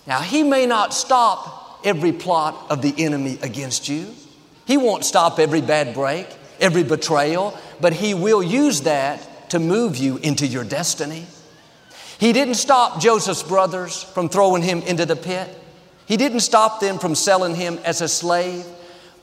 Now, 0.07 0.21
He 0.21 0.43
may 0.43 0.65
not 0.65 0.93
stop 0.93 1.81
every 1.85 2.11
plot 2.11 2.67
of 2.69 2.81
the 2.81 2.93
enemy 2.97 3.39
against 3.41 3.87
you, 3.89 4.13
He 4.65 4.77
won't 4.77 5.05
stop 5.05 5.39
every 5.39 5.61
bad 5.61 5.93
break 5.93 6.27
every 6.59 6.83
betrayal, 6.83 7.57
but 7.81 7.93
He 7.93 8.13
will 8.13 8.43
use 8.43 8.81
that 8.81 9.49
to 9.49 9.59
move 9.59 9.97
you 9.97 10.17
into 10.17 10.45
your 10.45 10.63
destiny. 10.63 11.25
He 12.19 12.33
didn't 12.33 12.55
stop 12.55 12.99
Joseph's 12.99 13.43
brothers 13.43 14.03
from 14.03 14.29
throwing 14.29 14.61
him 14.61 14.81
into 14.81 15.05
the 15.05 15.15
pit. 15.15 15.49
He 16.09 16.17
didn't 16.17 16.39
stop 16.39 16.79
them 16.79 16.97
from 16.97 17.13
selling 17.13 17.53
him 17.53 17.79
as 17.85 18.01
a 18.01 18.07
slave, 18.07 18.65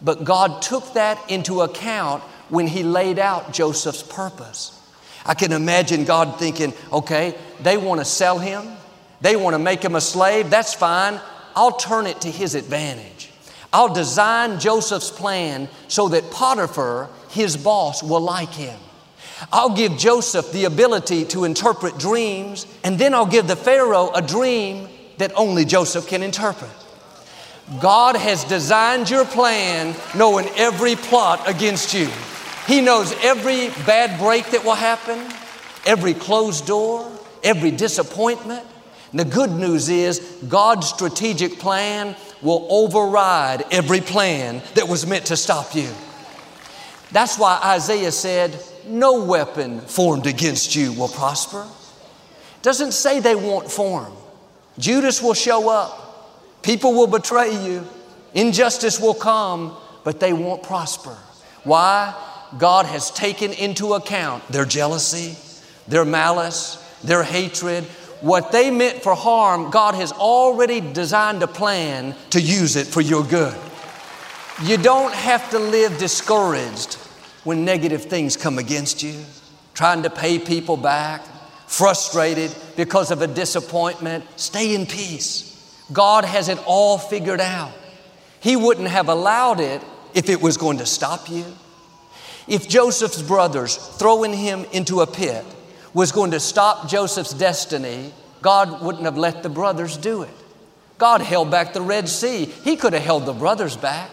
but 0.01 0.23
God 0.23 0.63
took 0.63 0.95
that 0.95 1.19
into 1.29 1.63
account 1.63 2.23
when 2.49 2.69
He 2.69 2.85
laid 2.85 3.19
out 3.19 3.53
Joseph's 3.53 4.05
purpose. 4.05 4.81
I 5.27 5.35
can 5.35 5.51
imagine 5.51 6.05
God 6.05 6.39
thinking, 6.39 6.73
okay, 6.93 7.35
they 7.61 7.77
want 7.77 8.01
to 8.01 8.05
sell 8.05 8.39
him, 8.39 8.65
they 9.21 9.35
want 9.35 9.55
to 9.55 9.59
make 9.59 9.85
him 9.85 9.97
a 9.97 10.01
slave, 10.01 10.49
that's 10.49 10.75
fine. 10.75 11.21
I'll 11.57 11.77
turn 11.77 12.07
it 12.07 12.21
to 12.21 12.31
his 12.31 12.55
advantage. 12.55 13.33
I'll 13.73 13.93
design 13.93 14.61
Joseph's 14.61 15.11
plan 15.11 15.69
so 15.89 16.07
that 16.11 16.31
Potiphar 16.31 17.11
his 17.31 17.57
boss 17.57 18.01
will 18.01 18.21
like 18.21 18.53
him. 18.53 18.79
I'll 19.53 19.75
give 19.75 19.99
Joseph 19.99 20.53
the 20.53 20.67
ability 20.67 21.25
to 21.27 21.43
interpret 21.43 21.99
dreams, 21.99 22.65
and 22.85 22.97
then 22.97 23.13
I'll 23.13 23.27
give 23.27 23.49
the 23.49 23.57
Pharaoh 23.57 24.13
a 24.15 24.23
dream 24.23 24.89
that 25.19 25.33
only 25.35 25.65
Joseph 25.65 26.07
can 26.07 26.23
interpret. 26.23 26.71
God 27.81 28.17
has 28.17 28.45
designed 28.45 29.11
your 29.11 29.25
plan 29.25 29.97
knowing 30.15 30.49
every 30.57 30.95
plot 30.95 31.49
against 31.49 31.95
you. 31.95 32.09
He 32.67 32.81
knows 32.81 33.13
every 33.25 33.69
bad 33.85 34.19
break 34.21 34.51
that 34.51 34.65
will 34.65 34.75
happen, 34.75 35.19
every 35.85 36.15
closed 36.15 36.67
door, 36.67 37.11
every 37.43 37.71
disappointment. 37.71 38.65
And 39.11 39.21
the 39.21 39.25
good 39.25 39.51
news 39.51 39.89
is 39.89 40.21
God's 40.49 40.89
strategic 40.89 41.59
plan 41.59 42.17
will 42.43 42.67
override 42.71 43.65
every 43.71 44.01
plan 44.01 44.63
that 44.75 44.89
was 44.89 45.07
meant 45.07 45.27
to 45.27 45.37
stop 45.37 45.75
you. 45.75 45.89
That's 47.13 47.39
why 47.39 47.61
Isaiah 47.63 48.13
said, 48.13 48.59
No 48.87 49.25
weapon 49.25 49.81
formed 49.81 50.27
against 50.27 50.75
you 50.77 50.93
will 50.93 51.09
prosper. 51.09 51.67
Doesn't 52.63 52.93
say 52.93 53.21
they 53.21 53.35
won't 53.35 53.71
form. 53.71 54.13
Judas 54.79 55.23
will 55.23 55.35
show 55.35 55.69
up, 55.69 56.63
people 56.63 56.93
will 56.93 57.07
betray 57.07 57.65
you, 57.65 57.87
injustice 58.35 59.01
will 59.01 59.15
come, 59.15 59.77
but 60.05 60.21
they 60.21 60.33
won't 60.33 60.63
prosper. 60.63 61.17
Why? 61.65 62.15
God 62.59 62.87
has 62.87 63.11
taken 63.11 63.53
into 63.53 63.95
account 63.95 64.47
their 64.49 64.65
jealousy, 64.65 65.37
their 65.89 66.05
malice, 66.05 66.77
their 67.03 67.23
hatred. 67.23 67.85
What 68.21 68.53
they 68.53 68.71
meant 68.71 69.03
for 69.03 69.15
harm, 69.15 69.71
God 69.71 69.95
has 69.95 70.13
already 70.13 70.81
designed 70.81 71.43
a 71.43 71.49
plan 71.49 72.15
to 72.31 72.41
use 72.41 72.77
it 72.77 72.87
for 72.87 73.01
your 73.01 73.25
good. 73.25 73.57
You 74.63 74.77
don't 74.77 75.13
have 75.13 75.51
to 75.51 75.59
live 75.59 75.99
discouraged 75.99 76.95
when 77.45 77.65
negative 77.65 78.05
things 78.05 78.37
come 78.37 78.59
against 78.59 79.03
you, 79.03 79.21
trying 79.75 80.03
to 80.03 80.11
pay 80.11 80.39
people 80.39 80.77
back, 80.77 81.23
frustrated 81.67 82.55
because 82.77 83.11
of 83.11 83.23
a 83.23 83.27
disappointment. 83.27 84.25
Stay 84.37 84.75
in 84.75 84.87
peace. 84.87 85.53
God 85.93 86.25
has 86.25 86.49
it 86.49 86.59
all 86.67 86.99
figured 86.99 87.41
out. 87.41 87.73
He 88.41 88.57
wouldn't 88.57 88.89
have 88.89 89.09
allowed 89.09 89.61
it 89.61 89.83
if 90.15 90.29
it 90.29 90.41
was 90.41 90.57
going 90.57 90.79
to 90.79 90.87
stop 90.87 91.31
you. 91.31 91.45
If 92.47 92.69
Joseph's 92.69 93.23
brothers 93.23 93.77
throwing 93.77 94.33
him 94.33 94.65
into 94.73 95.01
a 95.01 95.07
pit 95.07 95.45
was 95.93 96.13
going 96.13 96.31
to 96.33 96.41
stop 96.41 96.89
Joseph's 96.89 97.35
destiny, 97.35 98.13
God 98.43 98.83
wouldn't 98.83 99.05
have 99.05 99.19
let 99.19 99.43
the 99.43 99.49
brothers 99.49 99.97
do 99.97 100.23
it. 100.23 100.31
God 100.99 101.21
held 101.21 101.51
back 101.51 101.73
the 101.73 101.81
Red 101.81 102.09
Sea. 102.09 102.45
He 102.45 102.77
could 102.77 102.93
have 102.93 103.03
held 103.03 103.27
the 103.27 103.33
brothers 103.33 103.77
back. 103.77 104.11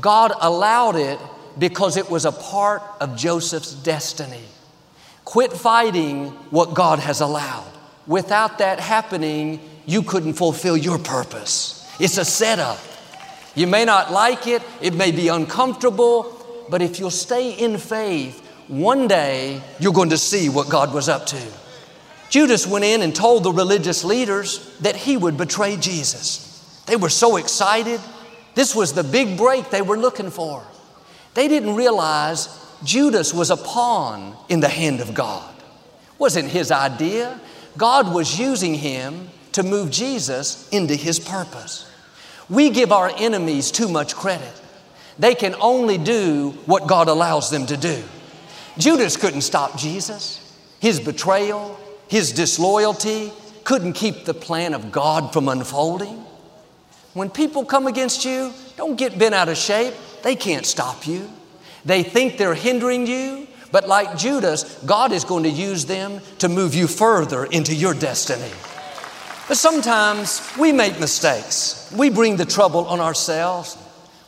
God 0.00 0.32
allowed 0.40 0.96
it 0.96 1.18
because 1.58 1.96
it 1.96 2.10
was 2.10 2.24
a 2.24 2.32
part 2.32 2.82
of 3.00 3.16
Joseph's 3.16 3.72
destiny. 3.72 4.44
Quit 5.24 5.52
fighting 5.52 6.28
what 6.50 6.74
God 6.74 6.98
has 6.98 7.20
allowed. 7.20 7.70
Without 8.06 8.58
that 8.58 8.80
happening, 8.80 9.60
you 9.86 10.02
couldn't 10.02 10.34
fulfill 10.34 10.76
your 10.76 10.98
purpose. 10.98 11.88
It's 11.98 12.18
a 12.18 12.24
setup. 12.24 12.78
You 13.54 13.66
may 13.66 13.84
not 13.84 14.12
like 14.12 14.46
it, 14.46 14.62
it 14.80 14.94
may 14.94 15.12
be 15.12 15.28
uncomfortable, 15.28 16.66
but 16.68 16.82
if 16.82 16.98
you'll 16.98 17.10
stay 17.10 17.52
in 17.52 17.78
faith, 17.78 18.40
one 18.68 19.06
day 19.06 19.62
you're 19.78 19.92
going 19.92 20.10
to 20.10 20.18
see 20.18 20.48
what 20.48 20.68
God 20.68 20.92
was 20.92 21.08
up 21.08 21.26
to. 21.26 21.42
Judas 22.30 22.66
went 22.66 22.84
in 22.84 23.02
and 23.02 23.14
told 23.14 23.44
the 23.44 23.52
religious 23.52 24.02
leaders 24.02 24.76
that 24.80 24.96
he 24.96 25.16
would 25.16 25.36
betray 25.36 25.76
Jesus. 25.76 26.82
They 26.86 26.96
were 26.96 27.08
so 27.08 27.36
excited. 27.36 28.00
This 28.54 28.74
was 28.74 28.92
the 28.92 29.04
big 29.04 29.36
break 29.36 29.70
they 29.70 29.82
were 29.82 29.98
looking 29.98 30.30
for. 30.30 30.64
They 31.34 31.48
didn't 31.48 31.76
realize 31.76 32.48
Judas 32.82 33.32
was 33.32 33.50
a 33.50 33.56
pawn 33.56 34.36
in 34.48 34.60
the 34.60 34.68
hand 34.68 35.00
of 35.00 35.14
God. 35.14 35.54
Wasn't 36.18 36.48
his 36.48 36.70
idea. 36.70 37.40
God 37.76 38.14
was 38.14 38.38
using 38.38 38.74
him 38.74 39.28
to 39.52 39.62
move 39.62 39.90
Jesus 39.90 40.68
into 40.70 40.94
his 40.94 41.18
purpose. 41.18 41.90
We 42.48 42.70
give 42.70 42.92
our 42.92 43.10
enemies 43.16 43.70
too 43.70 43.88
much 43.88 44.14
credit. 44.14 44.52
They 45.18 45.34
can 45.34 45.54
only 45.60 45.98
do 45.98 46.50
what 46.66 46.86
God 46.86 47.08
allows 47.08 47.50
them 47.50 47.66
to 47.66 47.76
do. 47.76 48.02
Judas 48.78 49.16
couldn't 49.16 49.42
stop 49.42 49.78
Jesus. 49.78 50.40
His 50.80 51.00
betrayal, 51.00 51.78
his 52.08 52.32
disloyalty 52.32 53.32
couldn't 53.62 53.94
keep 53.94 54.24
the 54.24 54.34
plan 54.34 54.74
of 54.74 54.92
God 54.92 55.32
from 55.32 55.48
unfolding. 55.48 56.24
When 57.14 57.30
people 57.30 57.64
come 57.64 57.86
against 57.86 58.24
you, 58.24 58.52
don't 58.76 58.96
get 58.96 59.18
bent 59.18 59.34
out 59.34 59.48
of 59.48 59.56
shape. 59.56 59.94
They 60.22 60.34
can't 60.36 60.66
stop 60.66 61.06
you. 61.06 61.30
They 61.84 62.02
think 62.02 62.36
they're 62.38 62.54
hindering 62.54 63.06
you, 63.06 63.46
but 63.72 63.88
like 63.88 64.16
Judas, 64.16 64.78
God 64.84 65.12
is 65.12 65.24
going 65.24 65.44
to 65.44 65.50
use 65.50 65.84
them 65.86 66.20
to 66.38 66.48
move 66.48 66.74
you 66.74 66.86
further 66.86 67.44
into 67.44 67.74
your 67.74 67.94
destiny. 67.94 68.50
But 69.46 69.58
sometimes 69.58 70.40
we 70.58 70.72
make 70.72 70.98
mistakes. 70.98 71.92
We 71.94 72.08
bring 72.08 72.36
the 72.36 72.46
trouble 72.46 72.86
on 72.86 73.00
ourselves. 73.00 73.76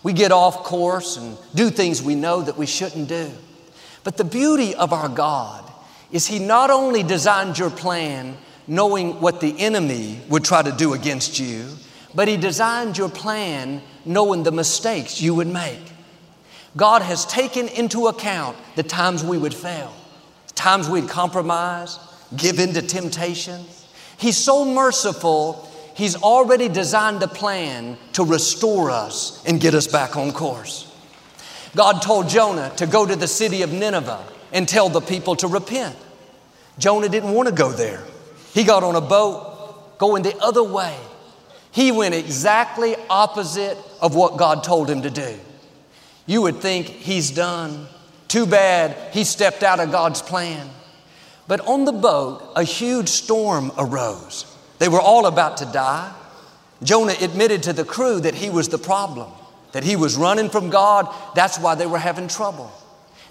We 0.02 0.12
get 0.12 0.30
off 0.30 0.62
course 0.62 1.16
and 1.16 1.38
do 1.54 1.70
things 1.70 2.02
we 2.02 2.14
know 2.14 2.42
that 2.42 2.58
we 2.58 2.66
shouldn't 2.66 3.08
do. 3.08 3.30
But 4.04 4.18
the 4.18 4.24
beauty 4.24 4.74
of 4.74 4.92
our 4.92 5.08
God 5.08 5.64
is 6.12 6.26
He 6.26 6.38
not 6.38 6.70
only 6.70 7.02
designed 7.02 7.58
your 7.58 7.70
plan 7.70 8.36
knowing 8.66 9.20
what 9.20 9.40
the 9.40 9.58
enemy 9.58 10.20
would 10.28 10.44
try 10.44 10.62
to 10.62 10.72
do 10.72 10.92
against 10.92 11.40
you, 11.40 11.66
but 12.14 12.28
He 12.28 12.36
designed 12.36 12.98
your 12.98 13.08
plan 13.08 13.82
knowing 14.04 14.42
the 14.42 14.52
mistakes 14.52 15.20
you 15.20 15.34
would 15.34 15.48
make. 15.48 15.80
God 16.76 17.02
has 17.02 17.24
taken 17.24 17.68
into 17.68 18.06
account 18.06 18.56
the 18.74 18.82
times 18.82 19.24
we 19.24 19.38
would 19.38 19.54
fail, 19.54 19.92
the 20.48 20.54
times 20.54 20.88
we'd 20.88 21.08
compromise, 21.08 21.98
give 22.36 22.58
in 22.58 22.74
to 22.74 22.82
temptation. 22.82 23.64
He's 24.18 24.36
so 24.36 24.64
merciful, 24.64 25.70
He's 25.94 26.14
already 26.14 26.68
designed 26.68 27.22
a 27.22 27.28
plan 27.28 27.96
to 28.12 28.22
restore 28.22 28.90
us 28.90 29.42
and 29.46 29.58
get 29.58 29.72
us 29.72 29.86
back 29.86 30.14
on 30.14 30.30
course. 30.32 30.92
God 31.74 32.02
told 32.02 32.28
Jonah 32.28 32.70
to 32.76 32.86
go 32.86 33.06
to 33.06 33.16
the 33.16 33.26
city 33.26 33.62
of 33.62 33.72
Nineveh 33.72 34.22
and 34.52 34.68
tell 34.68 34.90
the 34.90 35.00
people 35.00 35.36
to 35.36 35.48
repent. 35.48 35.96
Jonah 36.78 37.08
didn't 37.08 37.32
want 37.32 37.48
to 37.48 37.54
go 37.54 37.72
there. 37.72 38.02
He 38.52 38.64
got 38.64 38.84
on 38.84 38.94
a 38.94 39.00
boat 39.00 39.96
going 39.96 40.22
the 40.22 40.36
other 40.38 40.62
way. 40.62 40.94
He 41.70 41.92
went 41.92 42.14
exactly 42.14 42.94
opposite 43.08 43.78
of 44.00 44.14
what 44.14 44.36
God 44.36 44.64
told 44.64 44.90
him 44.90 45.00
to 45.00 45.10
do. 45.10 45.38
You 46.26 46.42
would 46.42 46.56
think 46.56 46.86
he's 46.86 47.30
done. 47.30 47.86
Too 48.28 48.46
bad 48.46 49.14
he 49.14 49.24
stepped 49.24 49.62
out 49.62 49.80
of 49.80 49.92
God's 49.92 50.20
plan. 50.20 50.68
But 51.48 51.60
on 51.60 51.84
the 51.84 51.92
boat, 51.92 52.42
a 52.56 52.64
huge 52.64 53.08
storm 53.08 53.70
arose. 53.78 54.52
They 54.78 54.88
were 54.88 55.00
all 55.00 55.26
about 55.26 55.58
to 55.58 55.64
die. 55.66 56.12
Jonah 56.82 57.14
admitted 57.20 57.62
to 57.64 57.72
the 57.72 57.84
crew 57.84 58.20
that 58.20 58.34
he 58.34 58.50
was 58.50 58.68
the 58.68 58.78
problem, 58.78 59.30
that 59.72 59.84
he 59.84 59.96
was 59.96 60.16
running 60.16 60.50
from 60.50 60.70
God. 60.70 61.08
That's 61.34 61.58
why 61.58 61.74
they 61.74 61.86
were 61.86 61.98
having 61.98 62.28
trouble. 62.28 62.70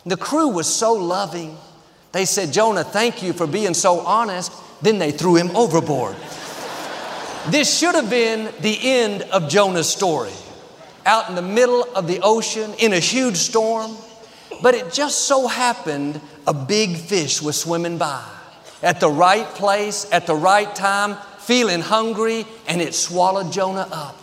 The 0.05 0.17
crew 0.17 0.47
was 0.47 0.73
so 0.73 0.93
loving. 0.93 1.57
They 2.11 2.25
said, 2.25 2.53
Jonah, 2.53 2.83
thank 2.83 3.21
you 3.21 3.33
for 3.33 3.45
being 3.45 3.73
so 3.73 3.99
honest. 3.99 4.51
Then 4.81 4.97
they 4.97 5.11
threw 5.11 5.35
him 5.35 5.55
overboard. 5.55 6.15
this 7.49 7.77
should 7.77 7.95
have 7.95 8.09
been 8.09 8.51
the 8.61 8.77
end 8.81 9.23
of 9.23 9.49
Jonah's 9.49 9.89
story. 9.89 10.31
Out 11.05 11.29
in 11.29 11.35
the 11.35 11.41
middle 11.41 11.83
of 11.95 12.07
the 12.07 12.19
ocean 12.21 12.73
in 12.79 12.93
a 12.93 12.99
huge 12.99 13.37
storm, 13.37 13.95
but 14.61 14.73
it 14.73 14.91
just 14.91 15.21
so 15.21 15.47
happened 15.47 16.19
a 16.47 16.53
big 16.53 16.97
fish 16.97 17.41
was 17.41 17.59
swimming 17.59 17.97
by 17.97 18.23
at 18.81 18.99
the 18.99 19.09
right 19.09 19.47
place, 19.55 20.07
at 20.11 20.27
the 20.27 20.35
right 20.35 20.73
time, 20.75 21.17
feeling 21.39 21.81
hungry, 21.81 22.45
and 22.67 22.81
it 22.81 22.93
swallowed 22.93 23.51
Jonah 23.51 23.87
up. 23.91 24.17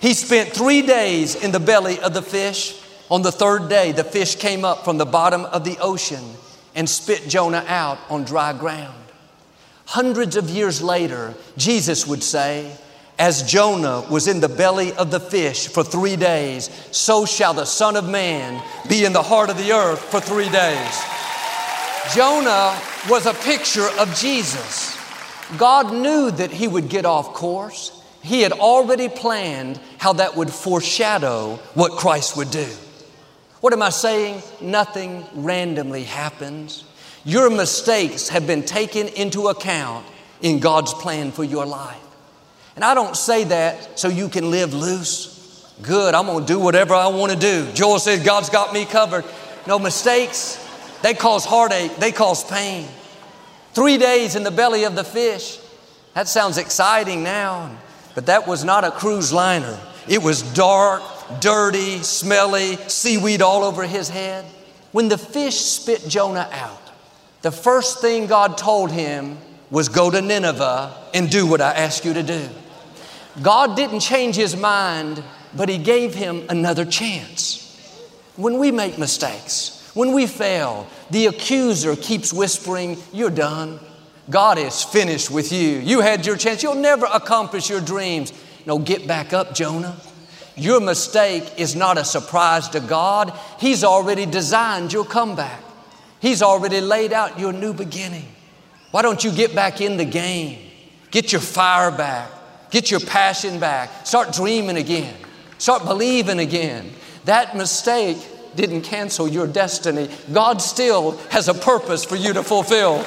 He 0.00 0.12
spent 0.12 0.50
three 0.50 0.82
days 0.82 1.34
in 1.34 1.50
the 1.50 1.60
belly 1.60 1.98
of 2.00 2.12
the 2.12 2.22
fish. 2.22 2.82
On 3.10 3.22
the 3.22 3.32
third 3.32 3.68
day, 3.68 3.92
the 3.92 4.04
fish 4.04 4.36
came 4.36 4.64
up 4.64 4.84
from 4.84 4.98
the 4.98 5.06
bottom 5.06 5.44
of 5.46 5.64
the 5.64 5.78
ocean 5.78 6.24
and 6.74 6.88
spit 6.88 7.28
Jonah 7.28 7.64
out 7.66 7.98
on 8.10 8.24
dry 8.24 8.52
ground. 8.52 8.94
Hundreds 9.86 10.36
of 10.36 10.50
years 10.50 10.82
later, 10.82 11.34
Jesus 11.56 12.06
would 12.06 12.22
say, 12.22 12.76
As 13.18 13.42
Jonah 13.42 14.04
was 14.10 14.28
in 14.28 14.40
the 14.40 14.48
belly 14.48 14.92
of 14.92 15.10
the 15.10 15.20
fish 15.20 15.68
for 15.68 15.82
three 15.82 16.16
days, 16.16 16.68
so 16.90 17.24
shall 17.24 17.54
the 17.54 17.64
Son 17.64 17.96
of 17.96 18.06
Man 18.08 18.62
be 18.88 19.06
in 19.06 19.14
the 19.14 19.22
heart 19.22 19.48
of 19.48 19.56
the 19.56 19.72
earth 19.72 20.00
for 20.00 20.20
three 20.20 20.50
days. 20.50 21.02
Jonah 22.14 22.78
was 23.08 23.24
a 23.24 23.32
picture 23.32 23.88
of 23.98 24.14
Jesus. 24.14 24.96
God 25.56 25.92
knew 25.94 26.30
that 26.30 26.50
he 26.50 26.68
would 26.68 26.88
get 26.88 27.06
off 27.06 27.32
course. 27.32 28.02
He 28.22 28.42
had 28.42 28.52
already 28.52 29.08
planned 29.08 29.80
how 29.98 30.12
that 30.14 30.36
would 30.36 30.50
foreshadow 30.50 31.56
what 31.74 31.92
Christ 31.92 32.36
would 32.36 32.50
do. 32.50 32.68
What 33.60 33.72
am 33.72 33.82
I 33.82 33.90
saying? 33.90 34.42
Nothing 34.60 35.24
randomly 35.32 36.04
happens. 36.04 36.84
Your 37.24 37.48
mistakes 37.48 38.28
have 38.28 38.46
been 38.46 38.62
taken 38.62 39.08
into 39.08 39.48
account 39.48 40.06
in 40.42 40.60
God's 40.60 40.92
plan 40.92 41.32
for 41.32 41.44
your 41.44 41.64
life. 41.64 42.05
And 42.76 42.84
I 42.84 42.94
don't 42.94 43.16
say 43.16 43.44
that 43.44 43.98
so 43.98 44.08
you 44.08 44.28
can 44.28 44.50
live 44.50 44.72
loose. 44.74 45.74
Good, 45.82 46.14
I'm 46.14 46.26
gonna 46.26 46.46
do 46.46 46.58
whatever 46.60 46.94
I 46.94 47.08
wanna 47.08 47.36
do. 47.36 47.70
Joel 47.72 47.98
said, 47.98 48.24
God's 48.24 48.50
got 48.50 48.72
me 48.72 48.84
covered. 48.84 49.24
No 49.66 49.78
mistakes, 49.78 50.62
they 51.02 51.14
cause 51.14 51.44
heartache, 51.44 51.96
they 51.96 52.12
cause 52.12 52.44
pain. 52.44 52.86
Three 53.72 53.98
days 53.98 54.36
in 54.36 54.42
the 54.42 54.50
belly 54.50 54.84
of 54.84 54.94
the 54.94 55.04
fish. 55.04 55.58
That 56.14 56.28
sounds 56.28 56.56
exciting 56.56 57.22
now, 57.22 57.76
but 58.14 58.26
that 58.26 58.46
was 58.46 58.64
not 58.64 58.84
a 58.84 58.90
cruise 58.90 59.32
liner. 59.32 59.78
It 60.08 60.22
was 60.22 60.42
dark, 60.54 61.02
dirty, 61.40 62.02
smelly, 62.02 62.76
seaweed 62.88 63.42
all 63.42 63.64
over 63.64 63.84
his 63.84 64.08
head. 64.08 64.44
When 64.92 65.08
the 65.08 65.18
fish 65.18 65.56
spit 65.56 66.06
Jonah 66.08 66.48
out, 66.52 66.80
the 67.42 67.50
first 67.50 68.00
thing 68.00 68.26
God 68.26 68.56
told 68.56 68.90
him 68.90 69.36
was 69.70 69.88
go 69.88 70.10
to 70.10 70.22
Nineveh 70.22 70.94
and 71.12 71.30
do 71.30 71.46
what 71.46 71.60
I 71.60 71.72
ask 71.72 72.04
you 72.04 72.14
to 72.14 72.22
do. 72.22 72.48
God 73.42 73.76
didn't 73.76 74.00
change 74.00 74.36
his 74.36 74.56
mind, 74.56 75.22
but 75.54 75.68
he 75.68 75.78
gave 75.78 76.14
him 76.14 76.46
another 76.48 76.84
chance. 76.84 77.62
When 78.36 78.58
we 78.58 78.70
make 78.70 78.98
mistakes, 78.98 79.90
when 79.94 80.12
we 80.12 80.26
fail, 80.26 80.86
the 81.10 81.26
accuser 81.26 81.96
keeps 81.96 82.32
whispering, 82.32 82.98
You're 83.12 83.30
done. 83.30 83.80
God 84.28 84.58
is 84.58 84.82
finished 84.82 85.30
with 85.30 85.52
you. 85.52 85.78
You 85.78 86.00
had 86.00 86.26
your 86.26 86.36
chance. 86.36 86.62
You'll 86.62 86.74
never 86.74 87.06
accomplish 87.06 87.70
your 87.70 87.80
dreams. 87.80 88.32
No, 88.66 88.78
get 88.78 89.06
back 89.06 89.32
up, 89.32 89.54
Jonah. 89.54 89.96
Your 90.56 90.80
mistake 90.80 91.44
is 91.58 91.76
not 91.76 91.96
a 91.96 92.04
surprise 92.04 92.68
to 92.70 92.80
God. 92.80 93.32
He's 93.60 93.84
already 93.84 94.26
designed 94.26 94.92
your 94.92 95.04
comeback. 95.04 95.62
He's 96.18 96.42
already 96.42 96.80
laid 96.80 97.12
out 97.12 97.38
your 97.38 97.52
new 97.52 97.72
beginning. 97.72 98.26
Why 98.90 99.02
don't 99.02 99.22
you 99.22 99.30
get 99.30 99.54
back 99.54 99.80
in 99.80 99.96
the 99.96 100.04
game? 100.04 100.58
Get 101.10 101.30
your 101.30 101.42
fire 101.42 101.90
back. 101.90 102.30
Get 102.76 102.90
your 102.90 103.00
passion 103.00 103.58
back. 103.58 104.06
Start 104.06 104.34
dreaming 104.34 104.76
again. 104.76 105.14
Start 105.56 105.86
believing 105.86 106.40
again. 106.40 106.92
That 107.24 107.56
mistake 107.56 108.18
didn't 108.54 108.82
cancel 108.82 109.26
your 109.26 109.46
destiny. 109.46 110.10
God 110.30 110.60
still 110.60 111.12
has 111.30 111.48
a 111.48 111.54
purpose 111.54 112.04
for 112.04 112.16
you 112.16 112.34
to 112.34 112.42
fulfill. 112.42 113.02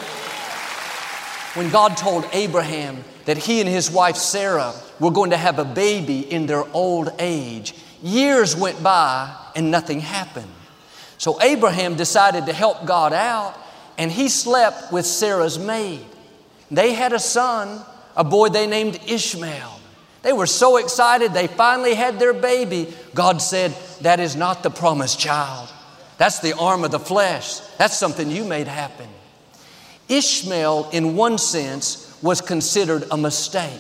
When 1.54 1.70
God 1.70 1.98
told 1.98 2.28
Abraham 2.34 3.04
that 3.26 3.38
he 3.38 3.60
and 3.60 3.70
his 3.70 3.92
wife 3.92 4.16
Sarah 4.16 4.74
were 5.00 5.12
going 5.12 5.30
to 5.30 5.38
have 5.38 5.60
a 5.60 5.66
baby 5.66 6.22
in 6.22 6.48
their 6.48 6.64
old 6.74 7.12
age, 7.20 7.76
years 8.02 8.56
went 8.56 8.82
by 8.82 9.32
and 9.56 9.70
nothing 9.70 10.00
happened. 10.00 10.52
So 11.20 11.40
Abraham 11.44 11.94
decided 11.94 12.48
to 12.48 12.54
help 12.54 12.88
God 12.88 13.14
out 13.14 13.56
and 14.00 14.12
he 14.12 14.30
slept 14.30 14.92
with 14.92 15.06
Sarah's 15.06 15.60
maid. 15.60 16.08
They 16.72 16.94
had 16.94 17.14
a 17.14 17.20
son, 17.20 17.86
a 18.20 18.24
boy 18.24 18.50
they 18.50 18.68
named 18.68 19.00
Ishmael. 19.08 19.80
They 20.24 20.34
were 20.34 20.46
so 20.46 20.76
excited 20.76 21.34
they 21.34 21.48
finally 21.48 21.94
had 21.96 22.20
their 22.20 22.34
baby. 22.34 22.94
God 23.16 23.42
said, 23.42 23.72
That 24.02 24.20
is 24.20 24.36
not 24.36 24.62
the 24.62 24.70
promised 24.70 25.18
child. 25.18 25.72
That's 26.18 26.40
the 26.40 26.56
arm 26.58 26.84
of 26.84 26.92
the 26.92 27.00
flesh. 27.00 27.62
That's 27.78 27.98
something 27.98 28.30
you 28.30 28.44
made 28.44 28.68
happen. 28.68 29.08
Ishmael, 30.10 30.90
in 30.92 31.16
one 31.16 31.38
sense, 31.38 32.14
was 32.22 32.42
considered 32.42 33.06
a 33.10 33.16
mistake. 33.16 33.80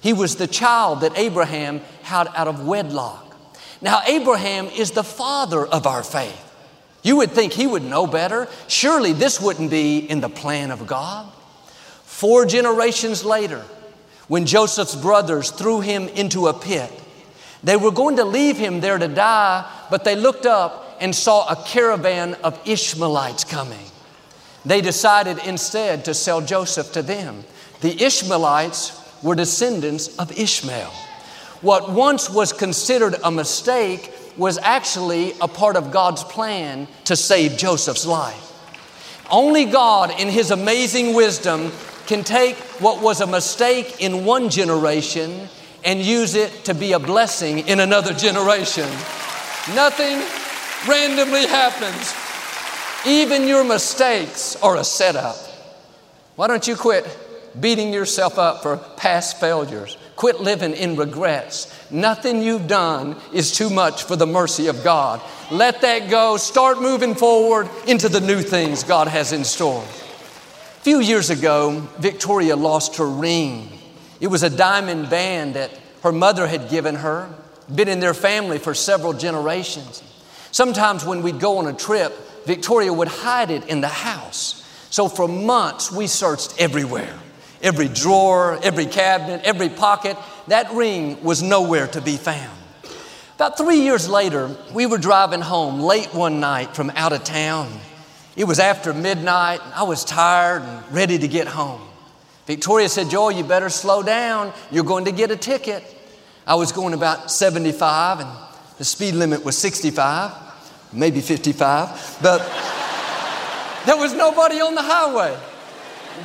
He 0.00 0.12
was 0.12 0.36
the 0.36 0.46
child 0.46 1.00
that 1.00 1.18
Abraham 1.18 1.80
had 2.02 2.28
out 2.36 2.46
of 2.46 2.64
wedlock. 2.64 3.36
Now, 3.80 4.02
Abraham 4.06 4.66
is 4.66 4.92
the 4.92 5.02
father 5.02 5.66
of 5.66 5.84
our 5.88 6.04
faith. 6.04 6.40
You 7.02 7.16
would 7.16 7.32
think 7.32 7.52
he 7.52 7.66
would 7.66 7.82
know 7.82 8.06
better. 8.06 8.46
Surely 8.68 9.12
this 9.12 9.40
wouldn't 9.40 9.70
be 9.70 9.98
in 9.98 10.20
the 10.20 10.28
plan 10.28 10.70
of 10.70 10.86
God. 10.86 11.33
Four 12.14 12.46
generations 12.46 13.24
later, 13.24 13.60
when 14.28 14.46
Joseph's 14.46 14.94
brothers 14.94 15.50
threw 15.50 15.80
him 15.80 16.06
into 16.06 16.46
a 16.46 16.54
pit, 16.54 16.88
they 17.64 17.76
were 17.76 17.90
going 17.90 18.18
to 18.18 18.24
leave 18.24 18.56
him 18.56 18.80
there 18.80 18.98
to 18.98 19.08
die, 19.08 19.68
but 19.90 20.04
they 20.04 20.14
looked 20.14 20.46
up 20.46 20.96
and 21.00 21.12
saw 21.12 21.44
a 21.48 21.56
caravan 21.64 22.34
of 22.34 22.56
Ishmaelites 22.64 23.42
coming. 23.42 23.84
They 24.64 24.80
decided 24.80 25.38
instead 25.44 26.04
to 26.04 26.14
sell 26.14 26.40
Joseph 26.40 26.92
to 26.92 27.02
them. 27.02 27.42
The 27.80 28.00
Ishmaelites 28.00 28.92
were 29.20 29.34
descendants 29.34 30.16
of 30.16 30.38
Ishmael. 30.38 30.92
What 31.62 31.90
once 31.90 32.30
was 32.30 32.52
considered 32.52 33.16
a 33.24 33.32
mistake 33.32 34.14
was 34.36 34.56
actually 34.58 35.32
a 35.40 35.48
part 35.48 35.74
of 35.74 35.90
God's 35.90 36.22
plan 36.22 36.86
to 37.06 37.16
save 37.16 37.56
Joseph's 37.56 38.06
life. 38.06 38.52
Only 39.28 39.64
God, 39.64 40.12
in 40.20 40.28
His 40.28 40.52
amazing 40.52 41.12
wisdom, 41.14 41.72
can 42.06 42.24
take 42.24 42.56
what 42.80 43.02
was 43.02 43.20
a 43.20 43.26
mistake 43.26 44.00
in 44.00 44.24
one 44.24 44.50
generation 44.50 45.48
and 45.84 46.00
use 46.00 46.34
it 46.34 46.50
to 46.64 46.74
be 46.74 46.92
a 46.92 46.98
blessing 46.98 47.60
in 47.68 47.80
another 47.80 48.14
generation. 48.14 48.88
Nothing 49.74 50.22
randomly 50.88 51.46
happens. 51.46 52.14
Even 53.06 53.46
your 53.46 53.64
mistakes 53.64 54.56
are 54.56 54.76
a 54.76 54.84
setup. 54.84 55.36
Why 56.36 56.46
don't 56.46 56.66
you 56.66 56.74
quit 56.74 57.06
beating 57.60 57.92
yourself 57.92 58.38
up 58.38 58.62
for 58.62 58.76
past 58.76 59.38
failures? 59.38 59.96
Quit 60.16 60.40
living 60.40 60.72
in 60.72 60.96
regrets. 60.96 61.90
Nothing 61.90 62.42
you've 62.42 62.66
done 62.66 63.16
is 63.32 63.52
too 63.52 63.68
much 63.68 64.04
for 64.04 64.16
the 64.16 64.26
mercy 64.26 64.68
of 64.68 64.82
God. 64.82 65.20
Let 65.50 65.80
that 65.82 66.08
go. 66.08 66.36
Start 66.36 66.80
moving 66.80 67.14
forward 67.14 67.68
into 67.86 68.08
the 68.08 68.20
new 68.20 68.40
things 68.40 68.84
God 68.84 69.08
has 69.08 69.32
in 69.32 69.44
store. 69.44 69.84
Few 70.84 71.00
years 71.00 71.30
ago, 71.30 71.88
Victoria 71.96 72.56
lost 72.56 72.96
her 72.96 73.08
ring. 73.08 73.70
It 74.20 74.26
was 74.26 74.42
a 74.42 74.50
diamond 74.50 75.08
band 75.08 75.54
that 75.54 75.70
her 76.02 76.12
mother 76.12 76.46
had 76.46 76.68
given 76.68 76.96
her, 76.96 77.34
been 77.74 77.88
in 77.88 78.00
their 78.00 78.12
family 78.12 78.58
for 78.58 78.74
several 78.74 79.14
generations. 79.14 80.02
Sometimes 80.50 81.02
when 81.02 81.22
we'd 81.22 81.40
go 81.40 81.56
on 81.56 81.66
a 81.68 81.72
trip, 81.72 82.12
Victoria 82.44 82.92
would 82.92 83.08
hide 83.08 83.50
it 83.50 83.66
in 83.66 83.80
the 83.80 83.88
house. 83.88 84.62
So 84.90 85.08
for 85.08 85.26
months, 85.26 85.90
we 85.90 86.06
searched 86.06 86.54
everywhere 86.58 87.18
every 87.62 87.88
drawer, 87.88 88.60
every 88.62 88.84
cabinet, 88.84 89.40
every 89.42 89.70
pocket. 89.70 90.18
That 90.48 90.70
ring 90.74 91.24
was 91.24 91.42
nowhere 91.42 91.86
to 91.86 92.02
be 92.02 92.18
found. 92.18 92.58
About 93.36 93.56
three 93.56 93.80
years 93.80 94.06
later, 94.06 94.54
we 94.74 94.84
were 94.84 94.98
driving 94.98 95.40
home 95.40 95.80
late 95.80 96.12
one 96.12 96.40
night 96.40 96.76
from 96.76 96.90
out 96.90 97.14
of 97.14 97.24
town. 97.24 97.72
It 98.36 98.44
was 98.44 98.58
after 98.58 98.92
midnight. 98.92 99.60
and 99.64 99.72
I 99.74 99.84
was 99.84 100.04
tired 100.04 100.62
and 100.62 100.92
ready 100.92 101.18
to 101.18 101.28
get 101.28 101.46
home. 101.46 101.80
Victoria 102.46 102.88
said, 102.88 103.08
Joel, 103.08 103.32
you 103.32 103.44
better 103.44 103.70
slow 103.70 104.02
down. 104.02 104.52
You're 104.70 104.84
going 104.84 105.06
to 105.06 105.12
get 105.12 105.30
a 105.30 105.36
ticket. 105.36 105.82
I 106.46 106.56
was 106.56 106.72
going 106.72 106.94
about 106.94 107.30
75 107.30 108.20
and 108.20 108.28
the 108.76 108.84
speed 108.84 109.14
limit 109.14 109.44
was 109.44 109.56
65, 109.56 110.32
maybe 110.92 111.20
55, 111.20 112.18
but 112.20 112.40
there 113.86 113.96
was 113.96 114.12
nobody 114.12 114.60
on 114.60 114.74
the 114.74 114.82
highway 114.82 115.38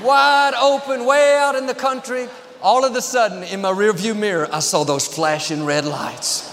wide 0.03 0.53
open, 0.53 1.05
way 1.05 1.35
out 1.37 1.55
in 1.55 1.65
the 1.65 1.73
country. 1.73 2.27
All 2.61 2.85
of 2.85 2.95
a 2.95 3.01
sudden, 3.01 3.43
in 3.43 3.61
my 3.61 3.71
rearview 3.71 4.17
mirror, 4.17 4.47
I 4.51 4.59
saw 4.59 4.83
those 4.83 5.07
flashing 5.07 5.65
red 5.65 5.85
lights. 5.85 6.47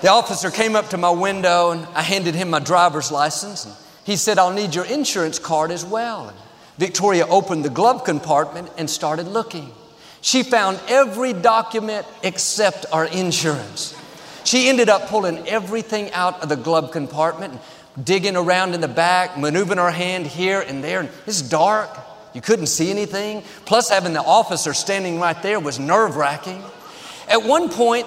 The 0.00 0.08
officer 0.08 0.50
came 0.50 0.74
up 0.74 0.90
to 0.90 0.96
my 0.96 1.10
window 1.10 1.70
and 1.70 1.86
I 1.94 2.02
handed 2.02 2.34
him 2.34 2.50
my 2.50 2.58
driver's 2.58 3.12
license. 3.12 3.66
He 4.04 4.16
said, 4.16 4.38
I'll 4.38 4.52
need 4.52 4.74
your 4.74 4.84
insurance 4.84 5.38
card 5.38 5.70
as 5.70 5.84
well. 5.84 6.32
Victoria 6.78 7.26
opened 7.26 7.64
the 7.64 7.70
glove 7.70 8.04
compartment 8.04 8.70
and 8.76 8.88
started 8.88 9.28
looking. 9.28 9.70
She 10.20 10.42
found 10.42 10.80
every 10.88 11.32
document 11.32 12.06
except 12.22 12.86
our 12.92 13.06
insurance. 13.06 13.96
She 14.44 14.68
ended 14.68 14.88
up 14.88 15.08
pulling 15.08 15.46
everything 15.48 16.10
out 16.12 16.42
of 16.42 16.48
the 16.48 16.56
glove 16.56 16.90
compartment, 16.90 17.60
and 17.94 18.04
digging 18.04 18.36
around 18.36 18.74
in 18.74 18.80
the 18.80 18.88
back, 18.88 19.38
maneuvering 19.38 19.78
her 19.78 19.90
hand 19.90 20.26
here 20.26 20.60
and 20.60 20.82
there. 20.82 21.00
And 21.00 21.08
it's 21.26 21.42
dark. 21.42 21.90
You 22.34 22.40
couldn't 22.40 22.66
see 22.66 22.90
anything. 22.90 23.42
Plus, 23.66 23.90
having 23.90 24.14
the 24.14 24.22
officer 24.22 24.72
standing 24.72 25.20
right 25.20 25.40
there 25.42 25.60
was 25.60 25.78
nerve 25.78 26.16
wracking. 26.16 26.62
At 27.28 27.42
one 27.42 27.68
point, 27.68 28.06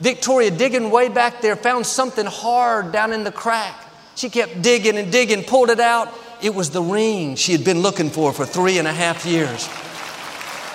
Victoria, 0.00 0.50
digging 0.50 0.90
way 0.90 1.08
back 1.08 1.40
there, 1.40 1.56
found 1.56 1.86
something 1.86 2.26
hard 2.26 2.92
down 2.92 3.12
in 3.12 3.24
the 3.24 3.32
crack. 3.32 3.88
She 4.14 4.28
kept 4.30 4.62
digging 4.62 4.96
and 4.98 5.10
digging, 5.10 5.44
pulled 5.44 5.70
it 5.70 5.80
out. 5.80 6.12
It 6.42 6.54
was 6.54 6.70
the 6.70 6.82
ring 6.82 7.36
she 7.36 7.52
had 7.52 7.64
been 7.64 7.80
looking 7.80 8.10
for 8.10 8.32
for 8.32 8.44
three 8.44 8.78
and 8.78 8.88
a 8.88 8.92
half 8.92 9.24
years. 9.24 9.68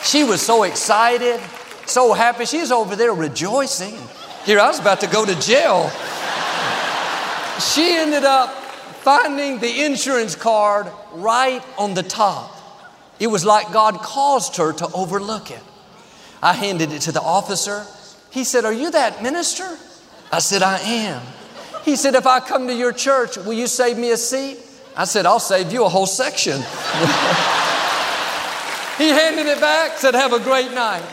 She 0.04 0.23
was 0.23 0.41
so 0.41 0.63
excited, 0.63 1.39
so 1.86 2.13
happy. 2.13 2.45
She's 2.45 2.71
over 2.71 2.95
there 2.95 3.13
rejoicing. 3.13 3.97
Here, 4.45 4.60
I 4.60 4.67
was 4.67 4.80
about 4.80 5.02
to 5.02 5.08
go 5.08 5.26
to 5.26 5.39
jail. 5.39 5.89
She 7.60 7.95
ended 7.95 8.23
up 8.23 8.50
finding 9.04 9.60
the 9.60 9.84
insurance 9.84 10.36
card 10.36 10.88
right 11.13 11.63
on 11.78 11.93
the 11.93 12.04
top. 12.04 12.56
It 13.19 13.28
was 13.28 13.43
like 13.43 13.71
God 13.73 13.95
caused 13.95 14.58
her 14.58 14.73
to 14.73 14.88
overlook 14.93 15.52
it. 15.52 15.63
I 16.41 16.54
handed 16.54 16.91
it 16.91 17.02
to 17.04 17.12
the 17.12 17.21
officer. 17.21 17.86
He 18.32 18.43
said, 18.43 18.63
Are 18.63 18.73
you 18.73 18.91
that 18.91 19.23
minister? 19.23 19.67
I 20.32 20.39
said, 20.39 20.62
I 20.62 20.80
am. 20.80 21.21
He 21.88 21.95
said, 21.95 22.13
If 22.15 22.28
I 22.28 22.41
come 22.41 22.67
to 22.67 22.73
your 22.73 22.91
church, 22.91 23.38
will 23.38 23.54
you 23.54 23.65
save 23.65 23.97
me 23.97 24.12
a 24.12 24.17
seat? 24.17 24.60
I 24.97 25.06
said, 25.06 25.26
I'll 25.26 25.39
save 25.39 25.71
you 25.71 25.86
a 25.86 25.89
whole 25.89 26.06
section. 26.06 26.58
he 28.97 29.08
handed 29.08 29.47
it 29.47 29.62
back, 29.62 29.97
said, 29.97 30.13
Have 30.13 30.34
a 30.34 30.41
great 30.41 30.73
night. 30.73 31.06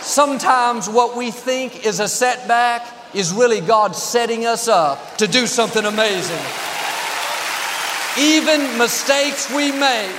Sometimes 0.00 0.88
what 0.88 1.18
we 1.18 1.30
think 1.30 1.84
is 1.84 2.00
a 2.00 2.08
setback 2.08 2.86
is 3.14 3.34
really 3.34 3.60
God 3.60 3.94
setting 3.94 4.46
us 4.46 4.68
up 4.68 5.18
to 5.18 5.26
do 5.26 5.46
something 5.46 5.84
amazing. 5.84 6.40
Even 8.18 8.78
mistakes 8.78 9.54
we 9.54 9.70
make 9.70 10.16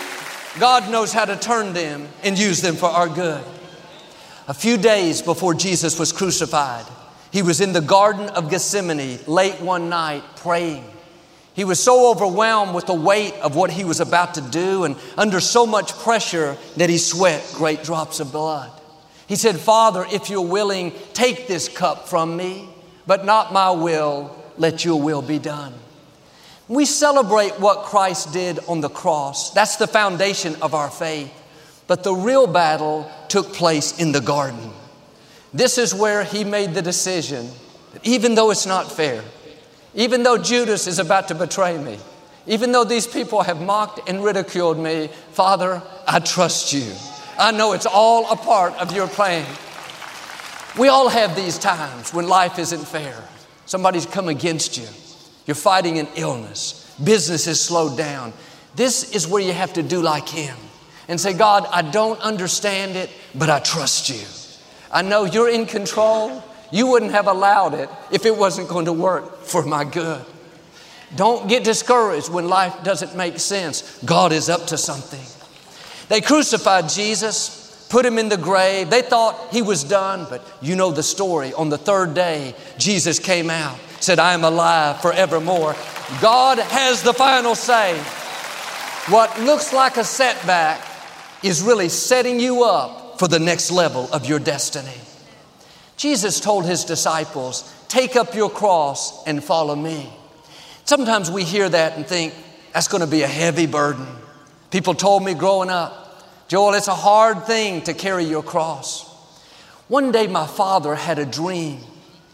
God 0.60 0.92
knows 0.92 1.12
how 1.12 1.26
to 1.26 1.36
turn 1.36 1.74
them 1.74 2.08
and 2.24 2.38
use 2.38 2.62
them 2.62 2.76
for 2.76 2.86
our 2.86 3.10
good. 3.10 3.44
A 4.48 4.54
few 4.54 4.78
days 4.78 5.24
before 5.24 5.56
Jesus 5.56 5.98
was 5.98 6.12
crucified, 6.12 6.86
he 7.34 7.42
was 7.42 7.62
in 7.62 7.74
the 7.74 7.82
Garden 7.82 8.30
of 8.30 8.52
Gethsemane 8.52 9.18
late 9.26 9.60
one 9.60 9.90
night 9.90 10.24
praying. 10.36 10.86
He 11.56 11.64
was 11.64 11.82
so 11.82 12.12
overwhelmed 12.12 12.76
with 12.76 12.86
the 12.86 12.94
weight 12.94 13.34
of 13.42 13.56
what 13.56 13.72
he 13.72 13.84
was 13.84 14.00
about 14.00 14.36
to 14.36 14.42
do 14.42 14.84
and 14.84 14.96
under 15.18 15.40
so 15.40 15.66
much 15.66 15.94
pressure 15.94 16.56
that 16.78 16.92
he 16.92 17.00
sweat 17.00 17.44
great 17.56 17.84
drops 17.84 18.20
of 18.20 18.32
blood. 18.32 18.72
He 19.26 19.36
said, 19.36 19.58
Father, 19.58 20.06
if 20.12 20.30
you're 20.30 20.46
willing, 20.46 20.94
take 21.14 21.48
this 21.48 21.68
cup 21.68 22.08
from 22.08 22.38
me, 22.38 22.70
but 23.08 23.26
not 23.26 23.52
my 23.52 23.72
will, 23.72 24.38
let 24.60 24.86
your 24.86 25.02
will 25.02 25.24
be 25.24 25.40
done. 25.40 25.74
We 26.68 26.86
celebrate 26.86 27.60
what 27.60 27.86
Christ 27.86 28.32
did 28.32 28.60
on 28.68 28.82
the 28.82 28.90
cross. 28.90 29.50
That's 29.54 29.78
the 29.78 29.88
foundation 29.88 30.56
of 30.62 30.76
our 30.76 30.92
faith. 30.92 31.34
But 31.88 32.04
the 32.04 32.14
real 32.14 32.46
battle 32.46 33.12
took 33.28 33.54
place 33.54 34.00
in 34.00 34.12
the 34.12 34.22
garden. 34.22 34.72
This 35.54 35.78
is 35.78 35.94
where 35.94 36.24
he 36.24 36.44
made 36.44 36.74
the 36.74 36.82
decision 36.82 37.50
that 37.94 38.06
even 38.06 38.36
though 38.36 38.50
it's 38.52 38.66
not 38.66 38.92
fair, 38.92 39.24
even 39.94 40.24
though 40.24 40.38
Judas 40.38 40.88
is 40.88 40.98
about 41.00 41.28
to 41.28 41.36
betray 41.36 41.78
me, 41.78 42.00
even 42.48 42.72
though 42.72 42.84
these 42.84 43.08
people 43.08 43.44
have 43.44 43.62
mocked 43.62 44.10
and 44.10 44.24
ridiculed 44.24 44.78
me, 44.78 45.08
Father, 45.32 45.82
I 46.08 46.20
trust 46.20 46.74
you. 46.74 46.92
I 47.38 47.52
know 47.52 47.74
it's 47.74 47.86
all 47.86 48.32
a 48.32 48.36
part 48.36 48.74
of 48.76 48.96
your 48.96 49.08
plan. 49.08 49.46
We 50.78 50.88
all 50.88 51.08
have 51.08 51.36
these 51.36 51.60
times 51.60 52.14
when 52.14 52.28
life 52.28 52.58
isn't 52.58 52.86
fair. 52.86 53.16
Somebody's 53.66 54.06
come 54.06 54.28
against 54.28 54.78
you. 54.78 54.88
You're 55.46 55.56
fighting 55.56 56.00
an 56.00 56.08
illness. 56.16 56.96
Business 57.04 57.48
is 57.48 57.62
slowed 57.62 57.98
down. 57.98 58.34
This 58.76 59.14
is 59.14 59.28
where 59.28 59.42
you 59.42 59.54
have 59.54 59.74
to 59.74 59.84
do 59.84 60.02
like 60.02 60.28
him 60.28 60.56
and 61.08 61.20
say, 61.20 61.34
God, 61.34 61.68
I 61.72 61.82
don't 61.84 62.20
understand 62.22 62.96
it, 62.96 63.10
but 63.36 63.50
I 63.50 63.60
trust 63.60 64.10
you. 64.10 64.26
I 64.94 65.02
know 65.02 65.26
you're 65.26 65.50
in 65.50 65.66
control. 65.66 66.44
You 66.72 66.88
wouldn't 66.88 67.12
have 67.12 67.28
allowed 67.28 67.74
it 67.74 67.90
if 68.12 68.26
it 68.26 68.38
wasn't 68.38 68.70
going 68.70 68.86
to 68.86 68.94
work 68.94 69.42
for 69.42 69.64
my 69.64 69.84
good. 69.84 70.24
Don't 71.16 71.50
get 71.50 71.64
discouraged 71.64 72.30
when 72.30 72.48
life 72.48 72.84
doesn't 72.84 73.16
make 73.16 73.40
sense. 73.40 74.02
God 74.06 74.32
is 74.32 74.50
up 74.50 74.68
to 74.68 74.78
something. 74.78 75.20
They 76.08 76.22
crucified 76.22 76.90
Jesus, 76.90 77.88
put 77.90 78.06
him 78.06 78.18
in 78.18 78.30
the 78.30 78.38
grave. 78.38 78.90
They 78.90 79.02
thought 79.02 79.52
he 79.52 79.62
was 79.62 79.84
done, 79.84 80.26
but 80.30 80.42
you 80.62 80.76
know 80.76 80.92
the 80.92 81.04
story. 81.04 81.54
On 81.54 81.70
the 81.70 81.78
third 81.78 82.14
day, 82.14 82.56
Jesus 82.78 83.20
came 83.20 83.50
out 83.50 83.78
said, 84.04 84.20
I 84.20 84.34
am 84.34 84.44
alive 84.44 85.02
forevermore. 85.02 85.76
God 86.22 86.60
has 86.60 87.02
the 87.02 87.14
final 87.14 87.56
say. 87.56 87.98
What 89.10 89.40
looks 89.42 89.74
like 89.74 89.98
a 89.98 90.04
setback 90.04 90.86
is 91.42 91.62
really 91.62 91.90
setting 91.90 92.40
you 92.40 92.64
up 92.64 93.03
for 93.18 93.28
the 93.28 93.40
next 93.40 93.72
level 93.72 94.10
of 94.12 94.26
your 94.26 94.40
destiny. 94.40 94.98
Jesus 95.98 96.40
told 96.40 96.66
his 96.66 96.86
disciples, 96.86 97.72
Take 97.88 98.16
up 98.16 98.34
your 98.34 98.50
cross 98.50 99.26
and 99.28 99.44
follow 99.44 99.76
me. 99.76 100.12
Sometimes 100.86 101.30
we 101.30 101.44
hear 101.44 101.70
that 101.70 101.96
and 101.96 102.06
think, 102.06 102.34
That's 102.74 102.88
going 102.88 103.02
to 103.02 103.08
be 103.08 103.22
a 103.22 103.28
heavy 103.28 103.68
burden. 103.68 104.08
People 104.72 104.96
told 104.96 105.24
me 105.24 105.34
growing 105.34 105.70
up, 105.70 106.24
Joel, 106.48 106.74
it's 106.74 106.88
a 106.88 106.96
hard 106.96 107.46
thing 107.46 107.82
to 107.84 107.94
carry 107.94 108.26
your 108.26 108.44
cross. 108.44 109.10
One 109.88 110.12
day 110.12 110.28
my 110.28 110.48
father 110.48 110.96
had 110.96 111.20
a 111.20 111.26
dream 111.26 111.80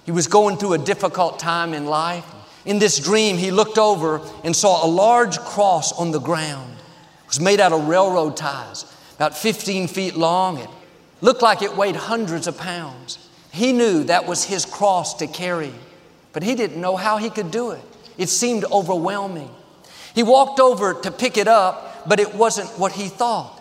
he 0.09 0.11
was 0.11 0.25
going 0.25 0.57
through 0.57 0.73
a 0.73 0.79
difficult 0.79 1.37
time 1.37 1.71
in 1.75 1.85
life. 1.85 2.25
In 2.65 2.79
this 2.79 2.97
dream, 2.97 3.37
he 3.37 3.51
looked 3.51 3.77
over 3.77 4.21
and 4.43 4.55
saw 4.55 4.83
a 4.83 4.89
large 4.89 5.37
cross 5.37 5.91
on 5.91 6.09
the 6.09 6.19
ground. 6.19 6.73
It 6.79 7.27
was 7.27 7.39
made 7.39 7.59
out 7.59 7.73
of 7.73 7.87
railroad 7.87 8.35
ties, 8.35 8.88
about 9.19 9.37
15 9.37 9.89
feet 9.89 10.15
long. 10.15 10.59
It 10.59 10.69
looked 11.19 11.41
like 11.41 11.61
it 11.61 11.75
weighed 11.75 11.97
hundreds 11.97 12.47
of 12.47 12.57
pounds. 12.57 13.19
He 13.51 13.73
knew 13.73 14.05
that 14.05 14.25
was 14.25 14.45
his 14.45 14.65
cross 14.65 15.15
to 15.15 15.27
carry, 15.27 15.73
but 16.31 16.41
he 16.41 16.55
didn't 16.55 16.79
know 16.79 16.95
how 16.95 17.17
he 17.17 17.29
could 17.29 17.51
do 17.51 17.71
it. 17.71 17.81
It 18.17 18.29
seemed 18.29 18.63
overwhelming. 18.63 19.51
He 20.15 20.23
walked 20.23 20.61
over 20.61 20.93
to 20.93 21.11
pick 21.11 21.35
it 21.35 21.49
up, 21.49 22.07
but 22.07 22.21
it 22.21 22.33
wasn't 22.33 22.69
what 22.79 22.93
he 22.93 23.09
thought. 23.09 23.59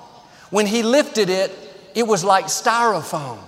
When 0.51 0.65
he 0.65 0.85
lifted 0.85 1.29
it, 1.29 1.51
it 1.93 2.07
was 2.07 2.23
like 2.23 2.45
styrofoam, 2.45 3.41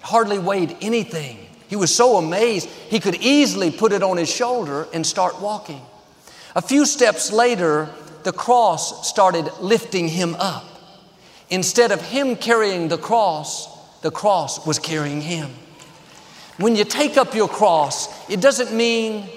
hardly 0.00 0.38
weighed 0.38 0.74
anything. 0.80 1.46
He 1.68 1.76
was 1.76 1.94
so 1.94 2.16
amazed, 2.16 2.70
he 2.70 3.00
could 3.00 3.16
easily 3.16 3.70
put 3.70 3.92
it 3.92 4.02
on 4.02 4.16
his 4.16 4.34
shoulder 4.34 4.88
and 4.94 5.06
start 5.06 5.42
walking. 5.42 5.82
A 6.56 6.62
few 6.62 6.86
steps 6.86 7.30
later, 7.30 7.90
the 8.22 8.32
cross 8.32 9.06
started 9.06 9.50
lifting 9.60 10.08
him 10.08 10.36
up. 10.36 10.64
Instead 11.50 11.92
of 11.92 12.00
him 12.00 12.36
carrying 12.36 12.88
the 12.88 12.98
cross, 12.98 13.68
the 14.00 14.10
cross 14.10 14.66
was 14.66 14.78
carrying 14.78 15.20
him. 15.20 15.50
When 16.58 16.76
you 16.76 16.84
take 16.84 17.16
up 17.16 17.34
your 17.34 17.48
cross, 17.48 18.30
it 18.30 18.40
doesn't 18.40 18.72
mean 18.76 19.28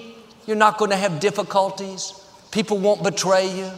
you're 0.46 0.56
not 0.56 0.78
going 0.78 0.90
to 0.90 0.96
have 0.96 1.20
difficulties. 1.20 2.12
People 2.50 2.78
won't 2.78 3.02
betray 3.02 3.48
you. 3.54 3.70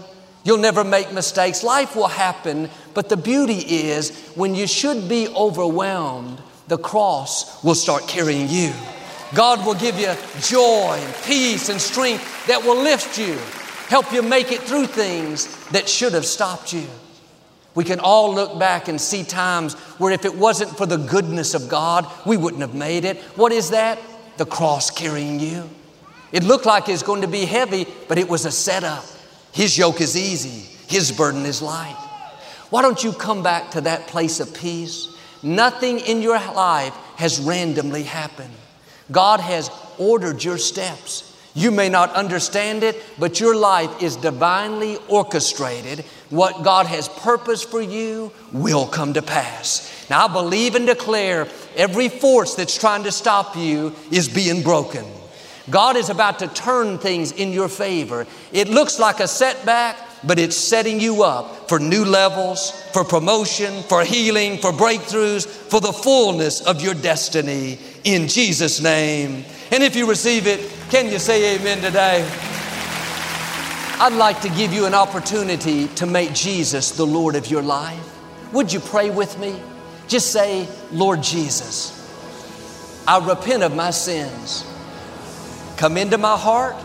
You'll 0.45 0.59
never 0.59 0.85
make 0.85 1.12
mistakes. 1.12 1.62
Life 1.62 1.97
will 1.97 2.09
happen, 2.09 2.71
but 2.95 3.09
the 3.09 3.16
beauty 3.16 3.59
is 3.59 4.33
when 4.35 4.55
you 4.55 4.66
should 4.66 5.09
be 5.09 5.29
overwhelmed, 5.29 6.40
the 6.69 6.79
cross 6.79 7.62
will 7.64 7.75
start 7.75 8.07
carrying 8.07 8.49
you. 8.49 8.73
God 9.35 9.64
will 9.64 9.75
give 9.75 9.99
you 9.99 10.12
joy 10.40 10.99
and 10.99 11.14
peace 11.25 11.69
and 11.69 11.81
strength 11.81 12.47
that 12.47 12.62
will 12.62 12.81
lift 12.81 13.19
you, 13.19 13.37
help 13.88 14.12
you 14.12 14.23
make 14.23 14.51
it 14.51 14.61
through 14.61 14.87
things 14.87 15.69
that 15.69 15.88
should 15.88 16.14
have 16.14 16.27
stopped 16.27 16.73
you. 16.73 16.87
We 17.74 17.85
can 17.85 18.00
all 18.00 18.35
look 18.35 18.59
back 18.59 18.88
and 18.88 19.00
see 19.00 19.22
times 19.22 19.74
where 19.98 20.12
if 20.12 20.24
it 20.24 20.35
wasn't 20.35 20.76
for 20.76 20.87
the 20.87 20.96
goodness 20.96 21.54
of 21.54 21.68
God, 21.68 22.06
we 22.26 22.37
wouldn't 22.37 22.62
have 22.62 22.74
made 22.74 23.04
it. 23.04 23.18
What 23.37 23.52
is 23.52 23.70
that? 23.70 23.98
The 24.38 24.46
cross 24.46 24.90
carrying 24.90 25.38
you. 25.38 25.68
It 26.33 26.42
looked 26.42 26.66
like 26.66 26.88
it's 26.88 27.02
going 27.02 27.22
to 27.22 27.28
be 27.28 27.44
heavy, 27.44 27.87
but 28.09 28.18
it 28.18 28.28
was 28.28 28.44
a 28.44 28.50
setup. 28.50 29.04
His 29.52 29.76
yoke 29.76 30.00
is 30.00 30.16
easy, 30.16 30.66
His 30.88 31.12
burden 31.12 31.44
is 31.44 31.61
light. 31.62 31.96
Why 32.70 32.83
don't 32.83 33.02
you 33.02 33.12
come 33.12 33.42
back 33.42 33.72
to 33.72 33.80
that 33.83 34.06
place 34.06 34.38
of 34.38 34.54
peace? 34.54 35.09
Nothing 35.42 35.98
in 36.00 36.22
your 36.22 36.38
life 36.38 36.94
has 37.16 37.40
randomly 37.40 38.04
happened. 38.04 38.54
God 39.11 39.40
has 39.40 39.70
ordered 39.98 40.44
your 40.44 40.59
steps. 40.59 41.26
You 41.54 41.72
may 41.72 41.88
not 41.88 42.12
understand 42.12 42.85
it, 42.85 43.02
but 43.18 43.40
your 43.40 43.56
life 43.56 44.02
is 44.02 44.14
divinely 44.14 44.98
orchestrated. 45.09 46.04
What 46.31 46.62
God 46.62 46.87
has 46.87 47.09
purposed 47.09 47.71
for 47.71 47.83
you 47.83 48.33
will 48.53 48.87
come 48.87 49.14
to 49.14 49.23
pass. 49.23 50.07
Now, 50.09 50.27
I 50.27 50.33
believe 50.33 50.77
and 50.77 50.87
declare 50.87 51.49
every 51.77 52.09
force 52.09 52.55
that's 52.55 52.79
trying 52.79 53.03
to 53.05 53.12
stop 53.12 53.57
you 53.57 53.95
is 54.12 54.29
being 54.29 54.62
broken. 54.62 55.05
God 55.69 55.97
is 55.97 56.09
about 56.09 56.38
to 56.40 56.49
turn 56.49 56.99
things 56.99 57.33
in 57.33 57.53
your 57.53 57.69
favor. 57.69 58.27
It 58.53 58.69
looks 58.69 58.99
like 58.99 59.21
a 59.21 59.29
setback, 59.29 59.97
but 60.25 60.38
it's 60.38 60.57
setting 60.57 61.01
you 61.01 61.23
up 61.23 61.69
for 61.69 61.79
new 61.79 62.05
levels, 62.05 62.73
for 62.93 63.05
promotion, 63.05 63.83
for 63.85 64.05
healing, 64.05 64.59
for 64.59 64.73
breakthroughs, 64.73 65.47
for 65.47 65.81
the 65.81 65.93
fullness 65.93 66.61
of 66.66 66.81
your 66.81 66.95
destiny 66.95 67.79
in 68.05 68.29
Jesus' 68.29 68.81
name. 68.81 69.45
And 69.71 69.83
if 69.83 69.95
you 69.95 70.09
receive 70.09 70.47
it, 70.47 70.61
can 70.90 71.11
you 71.11 71.19
say 71.19 71.57
amen 71.57 71.81
today? 71.81 72.29
I'd 74.03 74.15
like 74.15 74.41
to 74.41 74.49
give 74.49 74.73
you 74.73 74.87
an 74.87 74.95
opportunity 74.95 75.87
to 75.89 76.07
make 76.07 76.33
Jesus 76.33 76.93
the 76.93 77.05
Lord 77.05 77.37
of 77.37 77.51
your 77.51 77.61
life. 77.61 78.03
Would 78.51 78.73
you 78.73 78.81
pray 78.81 79.11
with 79.11 79.39
me? 79.39 79.61
Just 80.09 80.33
say, 80.33 80.67
Lord 80.91 81.23
Jesus, 81.23 81.93
I 83.07 83.19
repent 83.19 83.63
of 83.63 83.77
my 83.77 83.91
sins. 83.91 84.65
Come 85.77 85.99
into 85.99 86.17
my 86.17 86.35
heart. 86.35 86.77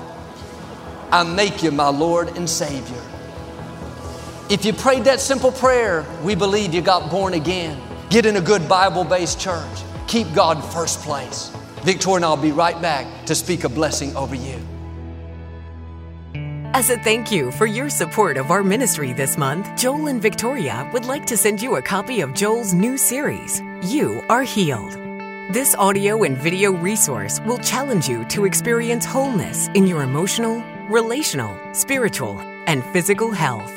I 1.10 1.24
make 1.24 1.64
you 1.64 1.72
my 1.72 1.88
Lord 1.88 2.36
and 2.36 2.50
Savior. 2.50 3.02
If 4.50 4.66
you 4.66 4.74
prayed 4.74 5.06
that 5.06 5.22
simple 5.22 5.54
prayer, 5.54 6.06
we 6.22 6.36
believe 6.36 6.74
you 6.74 6.82
got 6.82 7.10
born 7.10 7.34
again. 7.34 7.82
Get 8.10 8.26
in 8.26 8.36
a 8.36 8.42
good 8.42 8.68
Bible 8.68 9.06
based 9.06 9.40
church. 9.40 9.84
Keep 10.08 10.34
God 10.34 10.62
first 10.74 11.00
place. 11.00 11.50
Victoria 11.84 12.18
and 12.18 12.26
I'll 12.26 12.36
be 12.36 12.52
right 12.52 12.82
back 12.82 13.26
to 13.28 13.36
speak 13.36 13.64
a 13.64 13.70
blessing 13.70 14.14
over 14.18 14.36
you. 14.36 14.65
As 16.76 16.90
a 16.90 16.98
thank 16.98 17.32
you 17.32 17.52
for 17.52 17.66
your 17.66 17.90
support 17.90 18.36
of 18.36 18.52
our 18.52 18.62
ministry 18.62 19.14
this 19.14 19.38
month, 19.38 19.74
Joel 19.78 20.08
and 20.08 20.22
Victoria 20.22 20.86
would 20.92 21.06
like 21.06 21.26
to 21.28 21.38
send 21.38 21.62
you 21.62 21.78
a 21.78 21.82
copy 21.82 22.20
of 22.20 22.34
Joel's 22.34 22.74
new 22.74 22.98
series, 22.98 23.62
You 23.82 24.22
Are 24.28 24.44
Healed. 24.44 24.92
This 25.54 25.74
audio 25.76 26.24
and 26.24 26.38
video 26.38 26.74
resource 26.74 27.40
will 27.46 27.60
challenge 27.60 28.10
you 28.10 28.26
to 28.26 28.44
experience 28.44 29.06
wholeness 29.06 29.70
in 29.70 29.88
your 29.88 30.04
emotional, 30.04 30.62
relational, 30.90 31.58
spiritual, 31.74 32.42
and 32.68 32.84
physical 32.88 33.32
health. 33.32 33.72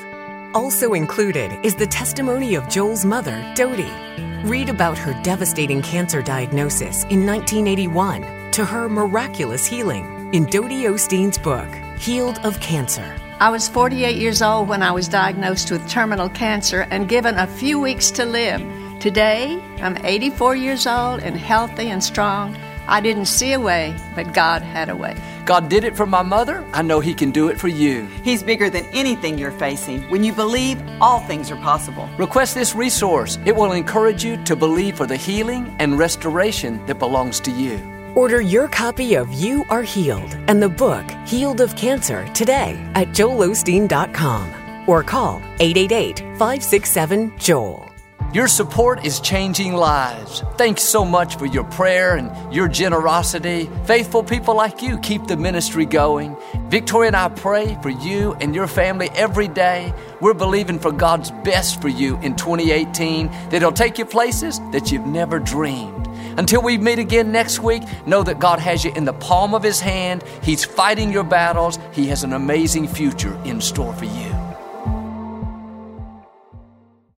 Also 0.53 0.95
included 0.95 1.53
is 1.65 1.77
the 1.77 1.87
testimony 1.87 2.57
of 2.57 2.69
Joel's 2.69 3.05
mother, 3.05 3.41
Dodie. 3.55 3.95
Read 4.43 4.69
about 4.69 4.99
her 4.99 5.15
devastating 5.23 5.83
cancer 5.83 6.21
diagnosis 6.21 7.05
in 7.05 7.25
1981 7.25 8.51
to 8.51 8.65
her 8.65 8.89
miraculous 8.89 9.65
healing 9.65 10.35
in 10.35 10.47
Dodie 10.47 10.89
Osteen's 10.89 11.39
book, 11.39 11.69
Healed 12.01 12.39
of 12.45 12.61
Cancer. 12.61 13.17
I 13.41 13.51
was 13.51 13.69
48 13.69 14.17
years 14.17 14.41
old 14.41 14.69
when 14.69 14.85
I 14.85 14.93
was 14.93 15.09
diagnosed 15.09 15.73
with 15.73 15.89
terminal 15.89 16.29
cancer 16.29 16.87
and 16.93 17.09
given 17.09 17.37
a 17.37 17.47
few 17.47 17.81
weeks 17.81 18.13
to 18.13 18.25
live. 18.25 18.63
Today, 19.01 19.61
I'm 19.81 19.99
84 20.05 20.55
years 20.55 20.87
old 20.87 21.21
and 21.21 21.37
healthy 21.37 21.91
and 21.91 22.03
strong. 22.03 22.57
I 22.87 23.01
didn't 23.01 23.27
see 23.27 23.53
a 23.53 23.61
way, 23.61 23.97
but 24.15 24.33
God 24.33 24.63
had 24.63 24.89
a 24.89 24.97
way. 24.97 25.17
God 25.45 25.69
did 25.69 25.83
it 25.83 25.97
for 25.97 26.07
my 26.07 26.23
mother. 26.23 26.65
I 26.73 26.83
know 26.83 27.01
He 27.01 27.15
can 27.15 27.33
do 27.33 27.49
it 27.49 27.59
for 27.59 27.69
you. 27.69 28.07
He's 28.23 28.45
bigger 28.45 28.71
than 28.71 28.87
anything 28.93 29.37
you're 29.37 29.51
facing. 29.51 30.03
When 30.09 30.23
you 30.23 30.33
believe, 30.33 30.81
all 31.01 31.19
things 31.21 31.51
are 31.51 31.57
possible. 31.57 32.09
Request 32.17 32.55
this 32.55 32.77
resource. 32.77 33.39
It 33.45 33.57
will 33.57 33.73
encourage 33.73 34.25
you 34.25 34.43
to 34.45 34.55
believe 34.55 34.97
for 34.97 35.07
the 35.07 35.17
healing 35.17 35.75
and 35.81 35.99
restoration 35.99 36.85
that 36.87 37.01
belongs 37.01 37.41
to 37.41 37.51
you. 37.51 37.98
Order 38.19 38.41
your 38.41 38.67
copy 38.67 39.15
of 39.15 39.33
You 39.33 39.65
Are 39.71 39.85
Healed 39.85 40.37
and 40.49 40.61
the 40.61 40.69
book 40.69 41.09
Healed 41.25 41.61
of 41.61 41.77
Cancer 41.77 42.27
today 42.33 42.77
at 42.97 43.11
joelosteen.com 43.11 44.89
or 44.89 45.05
call 45.05 45.37
888 45.61 46.19
567 46.37 47.39
Joel. 47.39 47.89
Your 48.35 48.49
support 48.49 49.07
is 49.07 49.21
changing 49.21 49.75
lives. 49.75 50.43
Thanks 50.57 50.83
so 50.83 51.05
much 51.05 51.37
for 51.37 51.47
your 51.47 51.63
prayer 51.63 52.17
and 52.17 52.53
your 52.53 52.67
generosity. 52.67 53.71
Faithful 53.85 54.25
people 54.25 54.57
like 54.57 54.83
you 54.83 54.99
keep 54.99 55.29
the 55.29 55.37
ministry 55.37 55.87
going. 55.87 56.37
Victoria 56.71 57.11
and 57.11 57.17
I 57.17 57.29
pray 57.29 57.79
for 57.83 57.91
you 57.91 58.35
and 58.41 58.53
your 58.53 58.67
family 58.67 59.11
every 59.15 59.47
day. 59.47 59.95
We're 60.21 60.35
believing 60.35 60.81
for 60.81 60.91
God's 60.91 61.31
best 61.31 61.81
for 61.81 61.89
you 61.89 62.19
in 62.19 62.35
2018, 62.35 63.29
that 63.51 63.63
He'll 63.63 63.71
take 63.71 63.97
you 63.97 64.05
places 64.05 64.59
that 64.73 64.91
you've 64.91 65.07
never 65.07 65.39
dreamed. 65.39 66.08
Until 66.39 66.63
we 66.63 66.79
meet 66.79 67.01
again 67.01 67.33
next 67.33 67.59
week, 67.59 67.83
know 68.07 68.23
that 68.23 68.39
God 68.39 68.61
has 68.61 68.85
you 68.85 68.93
in 68.95 69.05
the 69.05 69.13
palm 69.13 69.55
of 69.55 69.63
His 69.65 69.81
hand. 69.81 70.23
He's 70.41 70.65
fighting 70.65 71.13
your 71.13 71.25
battles. 71.25 71.81
He 71.91 72.07
has 72.07 72.23
an 72.23 72.33
amazing 72.33 72.87
future 72.87 73.37
in 73.45 73.61
store 73.61 73.93
for 73.93 74.05
you. 74.05 74.48